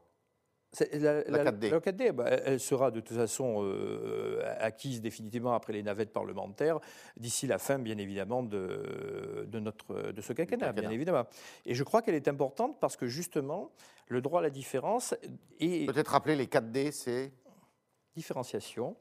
La, 0.92 1.22
4D, 1.50 2.12
bah, 2.12 2.26
elle 2.28 2.60
sera 2.60 2.92
de 2.92 3.00
toute 3.00 3.16
façon 3.16 3.68
acquise 4.60 5.00
définitivement 5.00 5.52
après 5.52 5.72
les 5.72 5.82
navettes 5.82 6.12
parlementaires, 6.12 6.78
d'ici 7.16 7.48
la 7.48 7.58
fin, 7.58 7.80
bien 7.80 7.98
évidemment, 7.98 8.44
de, 8.44 9.48
de, 9.48 9.58
notre, 9.58 10.12
de 10.12 10.20
ce 10.20 10.32
quinquennat, 10.32 10.70
bien 10.70 10.88
évidemment. 10.90 11.24
Et 11.66 11.74
je 11.74 11.82
crois 11.82 12.02
qu'elle 12.02 12.14
est 12.14 12.28
importante 12.28 12.78
parce 12.78 12.96
que 12.96 13.08
justement, 13.08 13.72
le 14.06 14.20
droit 14.20 14.38
à 14.38 14.42
la 14.44 14.50
différence 14.50 15.14
est... 15.58 15.86
Peut-être 15.86 16.12
rappeler 16.12 16.36
les 16.36 16.46
4D, 16.46 16.92
c'est? 16.92 17.32
Différenciation. 18.14 18.96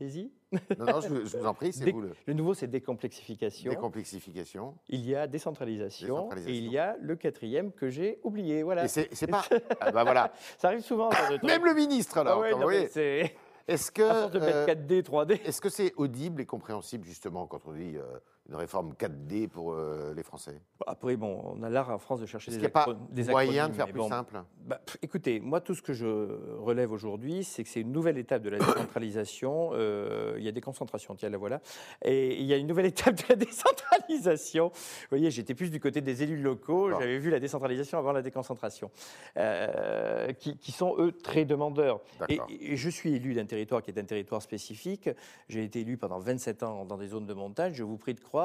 Allez-y. 0.00 0.30
Non, 0.78 0.86
non, 0.86 1.00
je, 1.00 1.08
vous 1.08 1.46
en 1.46 1.54
prie, 1.54 1.72
c'est 1.72 1.90
vous 1.90 2.00
le... 2.00 2.12
Le 2.26 2.32
nouveau, 2.32 2.54
c'est 2.54 2.66
décomplexification. 2.66 3.70
Décomplexification. 3.70 4.74
Il 4.88 5.06
y 5.06 5.14
a 5.14 5.26
décentralisation, 5.26 6.30
et 6.46 6.54
il 6.54 6.70
y 6.70 6.78
a 6.78 6.96
le 7.00 7.16
quatrième 7.16 7.70
que 7.70 7.90
j'ai 7.90 8.18
oublié. 8.22 8.62
Voilà. 8.62 8.86
Et 8.86 8.88
c'est 8.88 9.26
pas. 9.26 9.44
ah 9.80 9.92
bah 9.92 10.04
voilà. 10.04 10.32
Ça 10.58 10.68
arrive 10.68 10.80
souvent. 10.80 11.10
Même 11.42 11.64
le 11.64 11.74
ministre, 11.74 12.18
alors. 12.18 12.44
Ah 12.44 12.66
ouais, 12.66 12.88
c'est. 12.90 13.36
Est-ce 13.68 13.92
que. 13.92 14.02
À 14.02 14.14
force 14.14 14.32
de 14.32 14.40
mettre 14.40 14.66
4D, 14.66 15.02
3D. 15.02 15.42
Est-ce 15.44 15.60
que 15.60 15.68
c'est 15.68 15.92
audible 15.96 16.40
et 16.40 16.46
compréhensible, 16.46 17.04
justement, 17.04 17.46
quand 17.46 17.66
on 17.66 17.72
dit. 17.72 17.96
Euh, 17.96 18.18
une 18.50 18.56
réforme 18.56 18.94
4D 18.98 19.46
pour 19.46 19.72
euh, 19.72 20.12
les 20.14 20.24
Français 20.24 20.60
Après, 20.84 21.16
bon, 21.16 21.40
on 21.44 21.62
a 21.62 21.70
l'art 21.70 21.90
en 21.90 21.98
France 21.98 22.20
de 22.20 22.26
chercher 22.26 22.50
des, 22.50 22.56
qu'il 22.56 22.62
n'y 22.62 22.66
a 22.66 22.70
pas 22.70 22.86
des 23.10 23.24
moyen 23.24 23.68
de 23.68 23.74
faire 23.74 23.86
plus 23.86 24.08
simple? 24.08 24.42
Bah, 24.66 24.80
Écoutez, 25.02 25.38
moi, 25.38 25.60
tout 25.60 25.76
ce 25.76 25.82
que 25.82 25.92
je 25.92 26.56
relève 26.58 26.90
aujourd'hui, 26.90 27.44
c'est 27.44 27.62
que 27.62 27.68
c'est 27.68 27.80
une 27.80 27.92
nouvelle 27.92 28.18
étape 28.18 28.42
de 28.42 28.50
la 28.50 28.58
décentralisation. 28.58 29.70
Euh, 29.74 30.34
il 30.36 30.42
y 30.42 30.48
a 30.48 30.52
des 30.52 30.60
concentrations, 30.60 31.14
tiens, 31.14 31.30
la 31.30 31.38
voilà. 31.38 31.60
Et 32.04 32.40
il 32.40 32.44
y 32.44 32.52
a 32.52 32.56
une 32.56 32.66
nouvelle 32.66 32.86
étape 32.86 33.14
de 33.14 33.22
la 33.28 33.36
décentralisation. 33.36 34.70
Vous 34.70 35.06
voyez, 35.10 35.30
j'étais 35.30 35.54
plus 35.54 35.70
du 35.70 35.78
côté 35.78 36.00
des 36.00 36.24
élus 36.24 36.42
locaux. 36.42 36.90
J'avais 36.90 37.18
vu 37.18 37.30
la 37.30 37.38
décentralisation 37.38 37.98
avant 37.98 38.10
la 38.10 38.22
déconcentration, 38.22 38.90
euh, 39.36 40.32
qui, 40.32 40.72
sont, 40.72 40.96
eux, 40.98 41.12
très 41.12 41.44
demandeurs. 41.44 42.00
Et, 42.28 42.40
et, 42.60 42.76
je 42.76 42.90
suis 42.90 43.14
élu 43.14 43.34
d'un 43.34 43.46
territoire 43.46 43.80
qui 43.80 43.92
est 43.92 43.98
un 43.98 44.04
territoire 44.04 44.42
spécifique. 44.42 45.08
J'ai 45.48 45.62
été 45.62 45.82
élu 45.82 45.96
pendant 45.96 46.18
27 46.18 46.64
ans 46.64 46.84
dans 46.84 46.96
des 46.96 47.06
zones 47.06 47.26
de 47.26 47.34
montagne. 47.34 47.74
Je 47.74 47.84
vous 47.84 47.96
prie 47.96 48.14
de 48.14 48.20
croire 48.20 48.39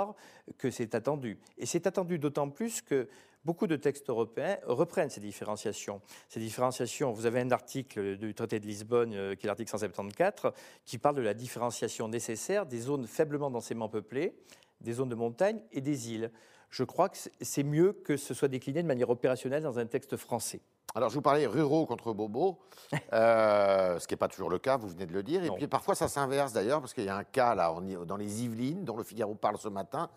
que 0.57 0.71
c'est 0.71 0.95
attendu. 0.95 1.37
Et 1.57 1.65
c'est 1.65 1.87
attendu 1.87 2.19
d'autant 2.19 2.49
plus 2.49 2.81
que 2.81 3.07
beaucoup 3.45 3.67
de 3.67 3.75
textes 3.75 4.09
européens 4.09 4.57
reprennent 4.63 5.09
ces 5.09 5.21
différenciations. 5.21 6.01
Ces 6.27 6.39
différenciations, 6.39 7.11
vous 7.11 7.25
avez 7.25 7.39
un 7.39 7.51
article 7.51 8.17
du 8.17 8.33
traité 8.33 8.59
de 8.59 8.65
Lisbonne, 8.65 9.13
euh, 9.13 9.35
qui 9.35 9.45
est 9.45 9.47
l'article 9.47 9.69
174, 9.69 10.53
qui 10.83 10.97
parle 10.97 11.15
de 11.15 11.21
la 11.21 11.33
différenciation 11.33 12.07
nécessaire 12.07 12.65
des 12.65 12.79
zones 12.79 13.07
faiblement 13.07 13.51
densément 13.51 13.87
peuplées, 13.87 14.35
des 14.81 14.93
zones 14.93 15.09
de 15.09 15.15
montagne 15.15 15.61
et 15.71 15.81
des 15.81 16.11
îles. 16.11 16.31
Je 16.69 16.83
crois 16.83 17.09
que 17.09 17.17
c'est 17.39 17.63
mieux 17.63 17.93
que 17.93 18.17
ce 18.17 18.33
soit 18.33 18.47
décliné 18.47 18.81
de 18.81 18.87
manière 18.87 19.09
opérationnelle 19.09 19.63
dans 19.63 19.79
un 19.79 19.85
texte 19.85 20.17
français. 20.17 20.61
Alors, 20.95 21.09
je 21.09 21.15
vous 21.15 21.21
parlais 21.21 21.45
ruraux 21.45 21.85
contre 21.85 22.13
bobos, 22.13 22.57
euh, 23.13 23.99
ce 23.99 24.07
qui 24.07 24.13
n'est 24.13 24.17
pas 24.17 24.29
toujours 24.29 24.49
le 24.49 24.59
cas, 24.59 24.77
vous 24.77 24.87
venez 24.87 25.05
de 25.05 25.11
le 25.11 25.23
dire. 25.23 25.43
Et 25.43 25.51
puis, 25.51 25.67
parfois, 25.67 25.93
ça 25.93 26.07
s'inverse 26.07 26.53
d'ailleurs, 26.53 26.79
parce 26.79 26.93
qu'il 26.93 27.03
y 27.03 27.09
a 27.09 27.17
un 27.17 27.25
cas 27.25 27.53
là, 27.53 27.75
dans 28.05 28.15
les 28.15 28.43
Yvelines, 28.43 28.85
dont 28.85 28.95
le 28.95 29.03
Figaro 29.03 29.35
parle 29.35 29.57
ce 29.57 29.67
matin, 29.67 30.09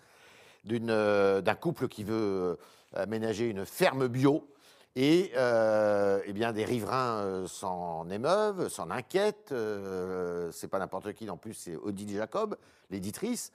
euh, 0.71 1.41
d'un 1.41 1.55
couple 1.57 1.89
qui 1.89 2.05
veut 2.05 2.15
euh, 2.15 2.57
aménager 2.95 3.49
une 3.49 3.67
ferme 3.67 4.07
bio 4.07 4.47
et 4.97 5.31
euh, 5.37 6.21
eh 6.25 6.33
bien, 6.33 6.53
des 6.53 6.65
riverains 6.65 7.19
euh, 7.19 7.47
s'en 7.47 8.09
émeuvent, 8.11 8.69
s'en 8.69 8.91
inquiètent. 8.91 9.53
Euh, 9.53 10.51
c'est 10.51 10.69
pas 10.69 10.79
n'importe 10.79 11.13
qui, 11.13 11.31
en 11.31 11.37
plus, 11.37 11.55
c'est 11.55 11.77
Odile 11.77 12.11
Jacob, 12.11 12.57
l'éditrice. 12.91 13.53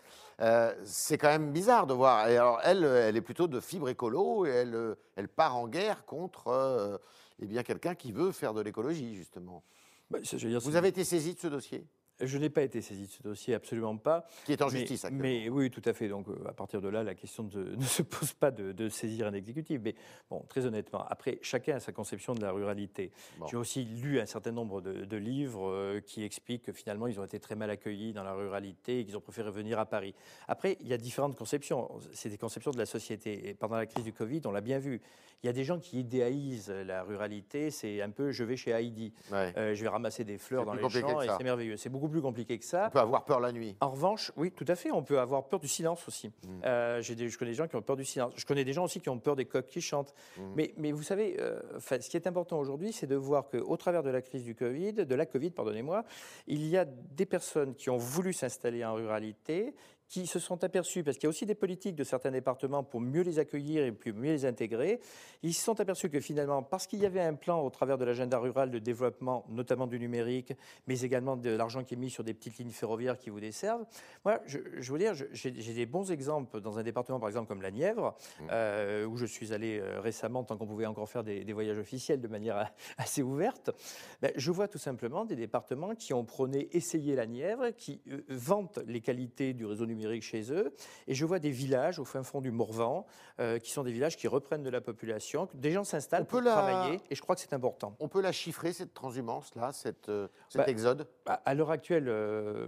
c'est 0.86 1.18
quand 1.18 1.28
même 1.28 1.52
bizarre 1.52 1.88
de 1.88 1.94
voir. 1.94 2.28
Et 2.30 2.38
alors, 2.38 2.60
elle, 2.63 2.84
elle 2.84 3.18
est 3.18 3.22
plutôt 3.22 3.48
de 3.48 3.60
fibre 3.60 3.90
écolo 3.90 4.46
et 4.46 4.50
elle, 4.50 4.96
elle 5.16 5.28
part 5.28 5.56
en 5.56 5.68
guerre 5.68 6.06
contre 6.06 7.00
eh 7.40 7.46
bien, 7.46 7.63
quelqu'un 7.63 7.96
qui 7.96 8.12
veut 8.12 8.32
faire 8.32 8.54
de 8.54 8.62
l'écologie, 8.62 9.16
justement. 9.16 9.63
Bah, 10.10 10.20
Vous 10.62 10.75
avez 10.75 10.90
été 10.90 11.04
saisi 11.04 11.34
de 11.34 11.40
ce 11.40 11.48
dossier? 11.48 11.86
Je 12.22 12.38
n'ai 12.38 12.50
pas 12.50 12.62
été 12.62 12.82
saisi 12.82 13.08
de 13.08 13.12
ce 13.12 13.24
dossier, 13.24 13.53
absolument 13.53 13.98
pas. 13.98 14.27
Qui 14.46 14.53
est 14.53 14.62
en 14.62 14.70
justice 14.70 15.05
actuellement. 15.05 15.24
Mais 15.24 15.50
oui, 15.50 15.70
tout 15.70 15.82
à 15.86 15.93
fait. 15.93 16.08
Donc, 16.08 16.27
euh, 16.27 16.48
à 16.48 16.53
partir 16.53 16.82
de 16.82 16.88
là, 16.88 17.03
la 17.03 17.15
question 17.15 17.43
ne 17.53 17.84
se 17.84 18.01
pose 18.03 18.34
pas 18.34 18.51
de, 18.51 18.89
saisir 18.89 19.27
un 19.27 19.34
exécutif. 19.34 19.82
Mais 19.84 19.96
bon, 20.29 20.43
très 20.48 20.65
honnêtement, 20.65 21.05
après, 21.08 21.39
chacun 21.41 21.75
a 21.75 21.79
sa 21.79 21.91
conception 21.91 22.36
de 22.36 22.41
la 22.41 22.51
ruralité. 22.51 23.12
J'ai 23.50 23.58
aussi 23.58 23.84
lu 23.86 24.20
un 24.20 24.25
certain 24.25 24.51
nombre 24.51 24.82
de, 24.82 25.17
livres 25.17 25.70
euh, 25.70 26.01
qui 26.01 26.24
expliquent 26.24 26.63
que 26.63 26.74
finalement, 26.74 27.08
ils 27.08 27.20
ont 27.20 27.24
été 27.24 27.39
très 27.39 27.55
mal 27.55 27.70
accueillis 27.70 28.13
dans 28.13 28.24
la 28.24 28.34
ruralité 28.34 29.00
et 29.00 29.05
qu'ils 29.05 29.15
ont 29.15 29.22
préféré 29.22 29.51
venir 29.51 29.79
à 29.79 29.86
Paris. 29.86 30.13
Après, 30.48 30.77
il 30.82 30.88
y 30.88 30.93
a 30.93 30.98
différentes 30.98 31.38
conceptions. 31.38 31.89
C'est 32.13 32.29
des 32.29 32.38
conceptions 32.38 32.72
de 32.72 32.77
la 32.77 32.86
société. 32.86 33.50
Et 33.50 33.53
pendant 33.53 33.75
la 33.75 33.86
crise 33.86 34.03
du 34.03 34.13
Covid, 34.13 34.41
on 34.46 34.51
l'a 34.51 34.62
bien 34.62 34.79
vu. 34.79 35.01
Il 35.43 35.48
y 35.48 35.50
a 35.50 35.53
des 35.53 35.65
gens 35.65 35.77
qui 35.77 36.00
idéalisent 36.00 36.70
la 36.70 37.03
ruralité. 37.03 37.70
C'est 37.70 38.01
un 38.01 38.10
peu, 38.12 38.32
je 38.32 38.46
vais 38.46 38.55
chez 38.55 38.72
Heidi, 38.72 39.13
euh, 39.34 39.75
je 39.75 39.82
vais 39.84 39.89
ramasser 39.89 40.24
des 40.24 40.38
fleurs 40.38 40.65
dans 40.65 40.74
les 40.74 40.89
champs 40.89 41.22
et 41.22 41.27
c'est 41.27 41.43
merveilleux. 41.43 41.75
C'est 41.75 41.89
beaucoup 41.89 42.03
plus 42.08 42.22
compliqué 42.22 42.58
que 42.58 42.66
ça. 42.66 42.88
On 42.88 42.92
peut 42.92 43.00
avoir 43.00 43.26
peur 43.26 43.40
la 43.40 43.52
nuit. 43.52 43.76
En 43.82 43.90
revanche, 43.90 44.32
oui, 44.38 44.52
tout 44.52 44.66
à 44.68 44.76
fait, 44.76 44.92
on 44.92 45.04
peut 45.04 45.20
avoir 45.20 45.48
peur 45.48 45.60
du 45.60 45.68
silence 45.68 46.08
aussi. 46.08 46.28
Mm. 46.28 46.32
Euh, 46.66 47.02
des, 47.02 47.30
je 47.30 47.38
connais 47.38 47.52
des 47.52 47.58
gens 47.58 47.68
qui 47.68 47.76
ont 47.76 47.82
peur 47.82 47.96
du 47.96 48.06
silence. 48.06 48.34
Je 48.36 48.46
connais 48.46 48.64
des 48.64 48.74
gens 48.74 48.86
aussi 48.86 49.00
qui 49.00 49.10
ont 49.10 49.20
peur 49.20 49.36
des 49.36 49.46
coqs 49.46 49.68
qui 49.68 49.82
chantent. 49.82 50.14
Mm. 50.38 50.42
Mais, 50.56 50.74
mais, 50.78 50.92
vous 50.92 51.04
savez, 51.04 51.38
euh, 51.40 51.60
ce 51.80 52.10
qui 52.10 52.18
est 52.18 52.28
important 52.28 52.60
aujourd'hui, 52.60 52.94
c'est 52.94 53.08
de 53.08 53.16
voir 53.16 53.50
qu'au 53.50 53.78
travers 53.78 54.04
de 54.04 54.10
la 54.10 54.22
crise 54.22 54.44
du 54.44 54.56
Covid, 54.56 54.94
de 54.94 55.16
la 55.16 55.26
Covid, 55.26 55.52
pardonnez-moi, 55.52 56.04
il 56.48 56.66
y 56.68 56.78
a 56.78 56.86
des 56.86 57.26
personnes 57.26 57.76
qui 57.76 57.90
ont 57.90 57.98
voulu 57.98 58.34
s'installer 58.34 58.84
en 58.86 58.94
ruralité, 58.94 59.74
qui 60.08 60.28
se 60.28 60.40
sont 60.40 60.64
aperçus, 60.64 61.04
parce 61.04 61.18
qu'il 61.18 61.26
y 61.26 61.28
a 61.28 61.30
aussi 61.30 61.46
des 61.46 61.56
politiques 61.56 61.96
de 61.96 62.04
certains 62.04 62.32
départements 62.32 62.84
pour 62.84 63.02
mieux 63.02 63.22
les 63.22 63.40
accueillir 63.40 63.84
et 63.84 63.92
puis 63.92 64.12
mieux 64.12 64.32
les 64.32 64.46
intégrer, 64.46 65.00
ils 65.42 65.54
se 65.54 65.64
sont 65.64 65.80
aperçus 65.80 66.10
que 66.10 66.20
finalement, 66.20 66.62
parce 66.62 66.86
qu'il 66.86 67.00
y 67.00 67.06
avait 67.06 67.22
un 67.22 67.34
plan 67.34 67.62
au 67.62 67.70
travers 67.70 67.98
de 67.98 68.06
l'agenda 68.06 68.38
rural 68.38 68.70
de 68.70 68.80
développement, 68.80 69.46
notamment 69.50 69.88
du 69.88 70.00
numérique, 70.00 70.54
mais 70.88 71.02
également 71.02 71.36
de 71.36 71.50
l'argent 71.50 71.84
qui 71.84 71.96
est 71.96 71.98
mis 71.98 72.10
sur 72.10 72.24
des 72.24 72.34
petites 72.34 72.58
lignes 72.60 72.70
ferroviaires 72.70 73.18
qui 73.18 73.30
vous 73.30 73.40
desservent, 73.40 73.86
moi, 74.24 74.40
je, 74.46 74.60
je 74.78 74.92
veux 74.92 75.00
dire, 75.00 75.14
j'ai 75.32 75.74
des 75.74 75.86
bons 75.86 76.12
exemples 76.12 76.62
dans 76.62 76.78
un 76.78 76.84
département, 76.84 77.20
par 77.20 77.30
exemple, 77.30 77.48
comme 77.48 77.62
la 77.62 77.72
Nièvre, 77.72 78.16
mmh. 78.40 78.44
euh, 78.52 79.06
où 79.06 79.18
je 79.18 79.26
suis 79.26 79.52
allé 79.52 79.80
euh, 79.80 80.00
récemment, 80.00 80.44
tant 80.44 80.58
qu'on 80.58 80.68
pouvait 80.68 80.86
encore 80.86 81.10
faire 81.10 81.24
des, 81.24 81.52
voyages 81.54 81.78
officiels 81.80 82.22
de 82.22 82.28
manière 82.28 82.72
assez 82.98 83.24
ouverte. 83.24 83.72
Ben, 84.22 84.32
je 84.36 84.52
vois 84.52 84.68
tout 84.68 84.78
simplement 84.78 85.26
des 85.26 85.36
départements 85.36 85.96
qui 85.96 86.14
ont 86.14 86.24
prôné 86.24 86.70
essayer 86.76 87.16
la 87.16 87.26
Nièvre, 87.26 87.76
qui 87.76 88.02
euh, 88.10 88.22
vantent 88.30 88.80
les 88.86 89.02
qualités 89.02 89.54
du 89.54 89.66
réseau 89.66 89.86
numérique 89.86 90.03
chez 90.22 90.52
eux. 90.52 90.74
Et 91.08 91.14
je 91.14 91.26
vois 91.26 91.40
des 91.40 91.50
villages 91.50 92.00
au 92.00 92.06
fin 92.06 92.24
fond 92.24 92.42
du 92.42 92.52
Morvan, 92.52 93.06
euh, 93.40 93.60
qui 93.60 93.72
sont 93.72 93.84
des 93.84 93.92
villages 93.92 94.18
qui 94.18 94.28
reprennent 94.28 94.64
de 94.64 94.70
la 94.70 94.82
population. 94.82 95.48
Des 95.54 95.72
gens 95.72 95.84
s'installent 95.84 96.26
pour 96.26 96.42
travailler, 96.42 97.00
et 97.10 97.16
je 97.16 97.22
crois 97.22 97.36
que 97.36 97.42
c'est 97.42 97.54
important. 97.54 97.96
On 98.00 98.08
peut 98.08 98.22
la 98.22 98.32
chiffrer, 98.32 98.74
cette 98.74 98.94
transhumance-là, 98.94 99.72
cette, 99.72 100.10
euh, 100.10 100.28
cet 100.50 100.60
bah, 100.60 100.68
exode 100.68 101.08
bah, 101.26 101.42
À 101.46 101.54
l'heure 101.54 101.72
actuelle, 101.72 102.08
euh, 102.08 102.68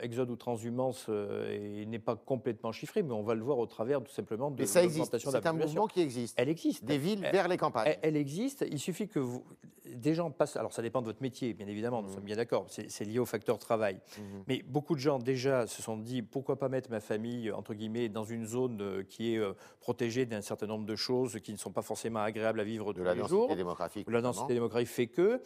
exode 0.00 0.30
ou 0.30 0.36
transhumance 0.36 1.08
n'est 1.08 1.98
pas 1.98 2.16
complètement 2.16 2.72
chiffré, 2.72 3.02
mais 3.02 3.12
on 3.12 3.22
va 3.22 3.34
le 3.34 3.42
voir 3.42 3.58
au 3.58 3.66
travers 3.66 4.02
tout 4.02 4.12
simplement 4.12 4.50
de 4.50 4.62
l'augmentation 4.62 5.30
de 5.30 5.36
la 5.36 5.40
population. 5.40 5.40
C'est 5.42 5.46
un 5.46 5.52
mouvement 5.52 5.86
qui 5.86 6.00
existe. 6.00 6.34
Elle 6.38 6.48
existe. 6.48 6.84
Des 6.84 6.98
villes 6.98 7.28
vers 7.32 7.48
les 7.48 7.56
campagnes. 7.56 7.96
Elle, 8.02 8.16
existe. 8.16 8.64
Il 8.70 8.78
suffit 8.78 9.08
que 9.08 9.18
vous, 9.18 9.44
des 9.94 10.14
gens 10.14 10.30
passent. 10.30 10.56
Alors 10.56 10.72
ça 10.72 10.82
dépend 10.82 11.00
de 11.00 11.06
votre 11.06 11.22
métier, 11.22 11.54
bien 11.54 11.66
évidemment, 11.66 12.02
nous 12.02 12.08
mmh. 12.08 12.14
sommes 12.14 12.24
bien 12.24 12.36
d'accord. 12.36 12.66
C'est 12.68 13.04
lié 13.04 13.18
au 13.18 13.26
facteur 13.26 13.58
travail. 13.58 13.96
Mmh. 13.96 14.22
Mais 14.48 14.62
beaucoup 14.66 14.94
de 14.94 15.00
gens 15.00 15.18
déjà 15.18 15.66
se 15.66 15.82
sont 15.82 15.96
dit 15.96 16.22
pourquoi 16.22 16.58
pas 16.58 16.68
mettre 16.68 16.90
ma 16.90 17.00
famille, 17.00 17.50
entre 17.52 17.74
guillemets, 17.74 18.08
dans 18.08 18.24
une 18.24 18.46
zone 18.46 18.80
euh, 18.80 19.02
qui 19.02 19.34
est 19.34 19.38
euh, 19.38 19.52
protégée 19.80 20.26
d'un 20.26 20.42
certain 20.42 20.66
nombre 20.66 20.86
de 20.86 20.96
choses 20.96 21.38
qui 21.40 21.52
ne 21.52 21.58
sont 21.58 21.72
pas 21.72 21.82
forcément 21.82 22.20
agréables 22.20 22.60
à 22.60 22.64
vivre 22.64 22.92
de 22.92 23.02
tous 23.02 23.14
les 23.14 23.28
jours. 23.28 23.54
Démographique, 23.54 24.08
la 24.10 24.20
densité 24.20 24.54
démographique 24.54 24.88
fait 24.88 25.06
que, 25.06 25.42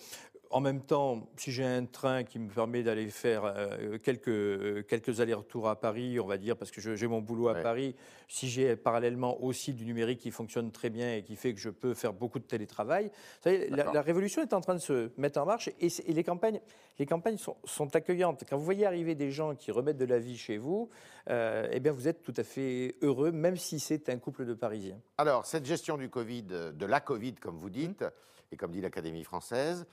en 0.54 0.60
même 0.60 0.82
temps, 0.82 1.26
si 1.36 1.50
j'ai 1.50 1.64
un 1.64 1.84
train 1.84 2.22
qui 2.22 2.38
me 2.38 2.48
permet 2.48 2.84
d'aller 2.84 3.08
faire 3.08 3.42
euh, 3.44 3.98
quelques, 3.98 4.86
quelques 4.86 5.18
allers-retours 5.18 5.68
à 5.68 5.74
Paris, 5.74 6.20
on 6.20 6.28
va 6.28 6.38
dire, 6.38 6.56
parce 6.56 6.70
que 6.70 6.94
j'ai 6.94 7.06
mon 7.08 7.20
boulot 7.20 7.48
à 7.48 7.56
Paris, 7.56 7.96
si 8.28 8.48
j'ai 8.48 8.76
parallèlement 8.76 9.42
aussi 9.42 9.74
du 9.74 9.84
numérique 9.84 10.20
qui 10.20 10.30
fonctionne 10.30 10.70
très 10.70 10.90
bien 10.90 11.16
et 11.16 11.24
qui 11.24 11.34
fait 11.34 11.54
que 11.54 11.58
je 11.58 11.70
peux 11.70 11.92
faire 11.92 12.12
beaucoup 12.12 12.38
de 12.38 12.44
télétravail, 12.44 13.06
vous 13.06 13.42
savez, 13.42 13.68
la, 13.68 14.00
révolution 14.00 14.42
est 14.42 14.52
en 14.52 14.60
train 14.60 14.74
de 14.76 14.80
se 14.80 15.10
mettre 15.16 15.40
en 15.40 15.44
marche 15.44 15.70
et, 15.80 15.88
les 16.06 16.22
campagnes, 16.22 16.60
les 17.00 17.06
campagnes 17.06 17.36
sont, 17.36 17.56
sont, 17.64 17.96
accueillantes. 17.96 18.44
Quand 18.48 18.56
vous 18.56 18.64
voyez 18.64 18.86
arriver 18.86 19.16
des 19.16 19.32
gens 19.32 19.56
qui 19.56 19.72
remettent 19.72 19.98
de 19.98 20.04
la 20.04 20.20
vie 20.20 20.38
chez 20.38 20.56
vous, 20.56 20.88
euh, 21.30 21.66
eh 21.72 21.80
bien 21.80 21.90
vous 21.90 22.06
êtes 22.06 22.22
tout 22.22 22.34
à 22.36 22.44
fait 22.44 22.94
heureux, 23.02 23.32
même 23.32 23.56
si 23.56 23.80
c'est 23.80 24.08
un 24.08 24.18
couple 24.18 24.46
de 24.46 24.54
Parisiens. 24.54 25.00
Alors, 25.18 25.46
cette 25.46 25.66
gestion 25.66 25.98
du 25.98 26.08
Covid, 26.08 26.44
de 26.44 26.86
la 26.86 27.00
Covid, 27.00 27.34
comme 27.34 27.56
vous 27.56 27.70
dites, 27.70 28.02
mmh. 28.02 28.52
et 28.52 28.56
comme 28.56 28.70
dit 28.70 28.80
l'Académie 28.80 29.24
française, 29.24 29.84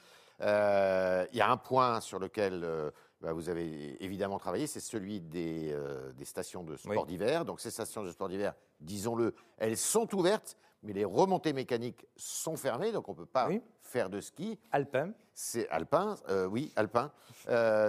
euh, 0.42 1.26
il 1.32 1.38
y 1.38 1.42
a 1.42 1.50
un 1.50 1.58
point 1.58 2.02
sur 2.02 2.20
lequel 2.20 2.62
euh, 2.64 2.92
bah, 3.22 3.34
vous 3.34 3.50
avez 3.50 4.04
évidemment 4.04 4.40
travaillé, 4.40 4.68
c'est 4.68 4.80
celui 4.80 5.22
des, 5.22 5.72
euh, 5.72 6.12
stations 6.24 6.64
de 6.64 6.76
sport 6.76 7.06
d'hiver. 7.06 7.46
Donc 7.46 7.60
ces 7.60 7.72
stations 7.72 8.04
de 8.04 8.12
sport 8.12 8.30
d'hiver, 8.30 8.54
disons-le, 8.80 9.36
elles 9.58 9.78
sont 9.78 10.14
ouvertes, 10.16 10.58
mais 10.84 10.94
les 10.94 11.06
remontées 11.06 11.54
mécaniques 11.54 12.08
sont 12.16 12.58
fermées, 12.58 12.92
donc 12.92 13.08
on 13.08 13.12
ne 13.12 13.18
peut 13.18 13.26
pas 13.26 13.50
faire 13.82 14.10
de 14.10 14.20
ski. 14.20 14.58
Alpin. 14.72 15.12
C'est 15.34 15.70
alpin, 15.70 16.16
oui, 16.50 16.74
alpin. 16.76 17.12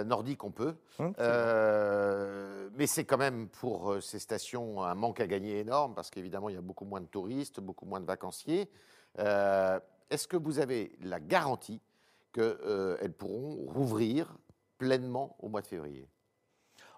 nordique, 0.05 0.43
on 0.43 0.51
peut. 0.51 0.75
Hum, 0.99 1.13
mais 2.75 2.87
c'est 2.87 3.03
quand 3.03 3.17
même 3.17 3.49
pour 3.49 4.01
ces 4.01 4.19
stations 4.19 4.83
un 4.83 4.95
manque 4.95 5.19
à 5.19 5.27
gagner 5.27 5.59
énorme, 5.59 5.93
parce 5.95 6.09
qu'évidemment, 6.09 6.49
il 6.49 6.55
y 6.55 6.57
a 6.57 6.61
beaucoup 6.61 6.85
moins 6.85 7.01
de 7.01 7.07
touristes, 7.07 7.59
beaucoup 7.59 7.85
moins 7.85 7.99
de 7.99 8.05
vacanciers. 8.05 8.69
Est-ce 9.17 10.27
que 10.27 10.37
vous 10.37 10.59
avez 10.59 10.95
la 11.01 11.19
garantie 11.19 11.81
qu'elles 12.33 12.57
euh, 12.65 13.09
pourront 13.17 13.71
rouvrir 13.71 14.37
pleinement 14.77 15.35
au 15.39 15.49
mois 15.49 15.61
de 15.61 15.67
février 15.67 16.09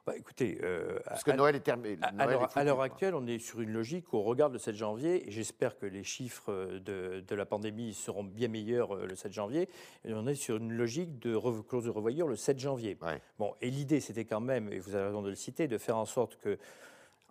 bah, 0.06 0.16
écoutez, 0.16 0.60
euh, 0.62 1.00
Parce 1.06 1.24
que 1.24 1.32
Noël 1.32 1.56
est 1.56 1.62
terminé. 1.62 1.98
À, 2.02 2.64
l'heure 2.64 2.82
actuelle, 2.82 3.16
on 3.16 3.26
est 3.26 3.40
sur 3.40 3.62
une 3.62 3.72
logique 3.72 4.14
où 4.14 4.18
on 4.18 4.24
regarde 4.24 4.54
le 4.54 4.60
7 4.60 4.76
janvier, 4.76 5.28
et 5.28 5.32
j'espère 5.32 5.78
que 5.78 5.88
les 5.88 6.04
chiffres 6.04 6.80
de, 6.80 7.24
de, 7.28 7.36
la 7.36 7.46
pandémie 7.46 7.94
seront 7.94 8.24
bien 8.24 8.48
meilleurs 8.48 8.96
euh, 8.96 9.08
le 9.08 9.16
7 9.16 9.34
janvier. 9.34 9.68
Et 10.04 10.14
on 10.14 10.28
est 10.28 10.36
sur 10.36 10.58
une 10.58 10.74
logique 10.74 11.18
de 11.20 11.36
clause 11.62 11.86
de 11.86 11.90
revoyure 11.90 12.28
le 12.28 12.36
7 12.36 12.60
janvier. 12.60 12.98
Bon, 13.40 13.56
et 13.62 13.72
l'idée, 13.72 14.00
c'était 14.00 14.26
quand 14.26 14.42
même, 14.42 14.72
et 14.72 14.78
vous 14.78 14.94
avez 14.94 15.06
raison 15.06 15.24
de 15.24 15.30
le 15.30 15.36
citer, 15.36 15.68
de 15.68 15.78
faire 15.80 15.98
en 15.98 16.06
sorte 16.06 16.38
que 16.38 16.60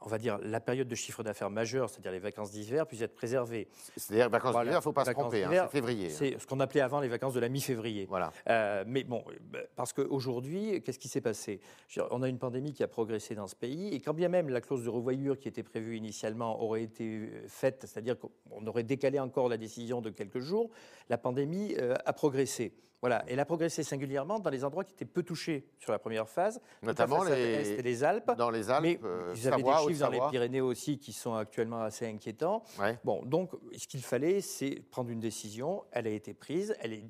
on 0.06 0.08
va 0.10 0.18
dire, 0.18 0.38
la 0.42 0.60
période 0.60 0.88
de 0.88 0.94
chiffre 0.94 1.22
d'affaires 1.22 1.50
majeur, 1.50 1.88
c'est-à-dire 1.88 2.12
les 2.12 2.18
vacances 2.18 2.50
d'hiver, 2.50 2.86
puisse 2.86 3.02
être 3.02 3.14
préservée. 3.14 3.68
C'est-à-dire 3.96 4.28
vacances 4.30 4.56
d'hiver, 4.56 4.72
il 4.72 4.76
ne 4.76 4.80
faut 4.80 4.92
pas 4.92 5.04
se 5.04 5.10
tromper, 5.12 5.44
hein, 5.44 5.50
c'est 5.52 5.68
février. 5.68 6.06
Hein. 6.06 6.14
C'est 6.16 6.38
ce 6.38 6.46
qu'on 6.46 6.60
appelait 6.60 6.80
avant 6.80 7.00
les 7.00 7.08
vacances 7.08 7.34
de 7.34 7.40
la 7.40 7.48
mi-février. 7.48 8.06
Voilà. 8.08 8.32
Euh, 8.48 8.84
mais 8.86 9.04
bon, 9.04 9.24
bah, 9.50 9.60
parce 9.76 9.92
qu'aujourd'hui, 9.92 10.82
qu'est-ce 10.82 10.98
qui 10.98 11.08
s'est 11.08 11.20
passé? 11.20 11.60
On 12.10 12.22
a 12.22 12.28
une 12.28 12.38
pandémie 12.38 12.72
qui 12.72 12.82
a 12.82 12.88
progressé 12.88 13.34
dans 13.34 13.46
ce 13.46 13.56
pays, 13.56 13.94
et 13.94 14.00
quand 14.00 14.14
bien 14.14 14.28
même 14.28 14.48
la 14.48 14.60
clause 14.60 14.84
de 14.84 14.90
revoyure 14.90 15.38
qui 15.38 15.48
était 15.48 15.62
prévue 15.62 15.96
initialement 15.96 16.62
aurait 16.62 16.82
été 16.82 17.30
faite, 17.48 17.84
c'est-à-dire 17.86 18.16
qu'on 18.18 18.66
aurait 18.66 18.82
décalé 18.82 19.18
encore 19.18 19.48
la 19.48 19.56
décision 19.56 20.00
de 20.00 20.10
quelques 20.10 20.40
jours, 20.40 20.70
la 21.08 21.18
pandémie 21.18 21.74
euh, 21.78 21.94
a 22.04 22.12
progressé. 22.12 22.72
Voilà, 23.04 23.22
elle 23.28 23.38
a 23.38 23.44
progressé 23.44 23.82
singulièrement 23.82 24.38
dans 24.38 24.48
les 24.48 24.64
endroits 24.64 24.82
qui 24.82 24.94
étaient 24.94 25.04
peu 25.04 25.22
touchés 25.22 25.68
sur 25.78 25.92
la 25.92 25.98
première 25.98 26.26
phase, 26.26 26.58
notamment 26.82 27.22
les, 27.22 27.82
les 27.82 28.02
Alpes. 28.02 28.32
Dans 28.38 28.48
les 28.48 28.70
Alpes, 28.70 28.82
mais 28.82 28.98
euh, 29.04 29.30
vous 29.34 29.46
avez 29.46 29.62
des 29.62 29.72
chiffres 29.86 30.00
dans 30.00 30.08
les 30.08 30.20
Pyrénées 30.30 30.62
aussi 30.62 30.98
qui 30.98 31.12
sont 31.12 31.34
actuellement 31.34 31.82
assez 31.82 32.06
inquiétants. 32.06 32.62
Bon, 33.04 33.22
donc 33.26 33.50
ce 33.76 33.86
qu'il 33.86 34.02
fallait, 34.02 34.40
c'est 34.40 34.82
prendre 34.90 35.10
une 35.10 35.20
décision. 35.20 35.84
Elle 35.92 36.06
a 36.06 36.10
été 36.12 36.32
prise. 36.32 36.74
Elle 36.80 36.94
est, 36.94 37.04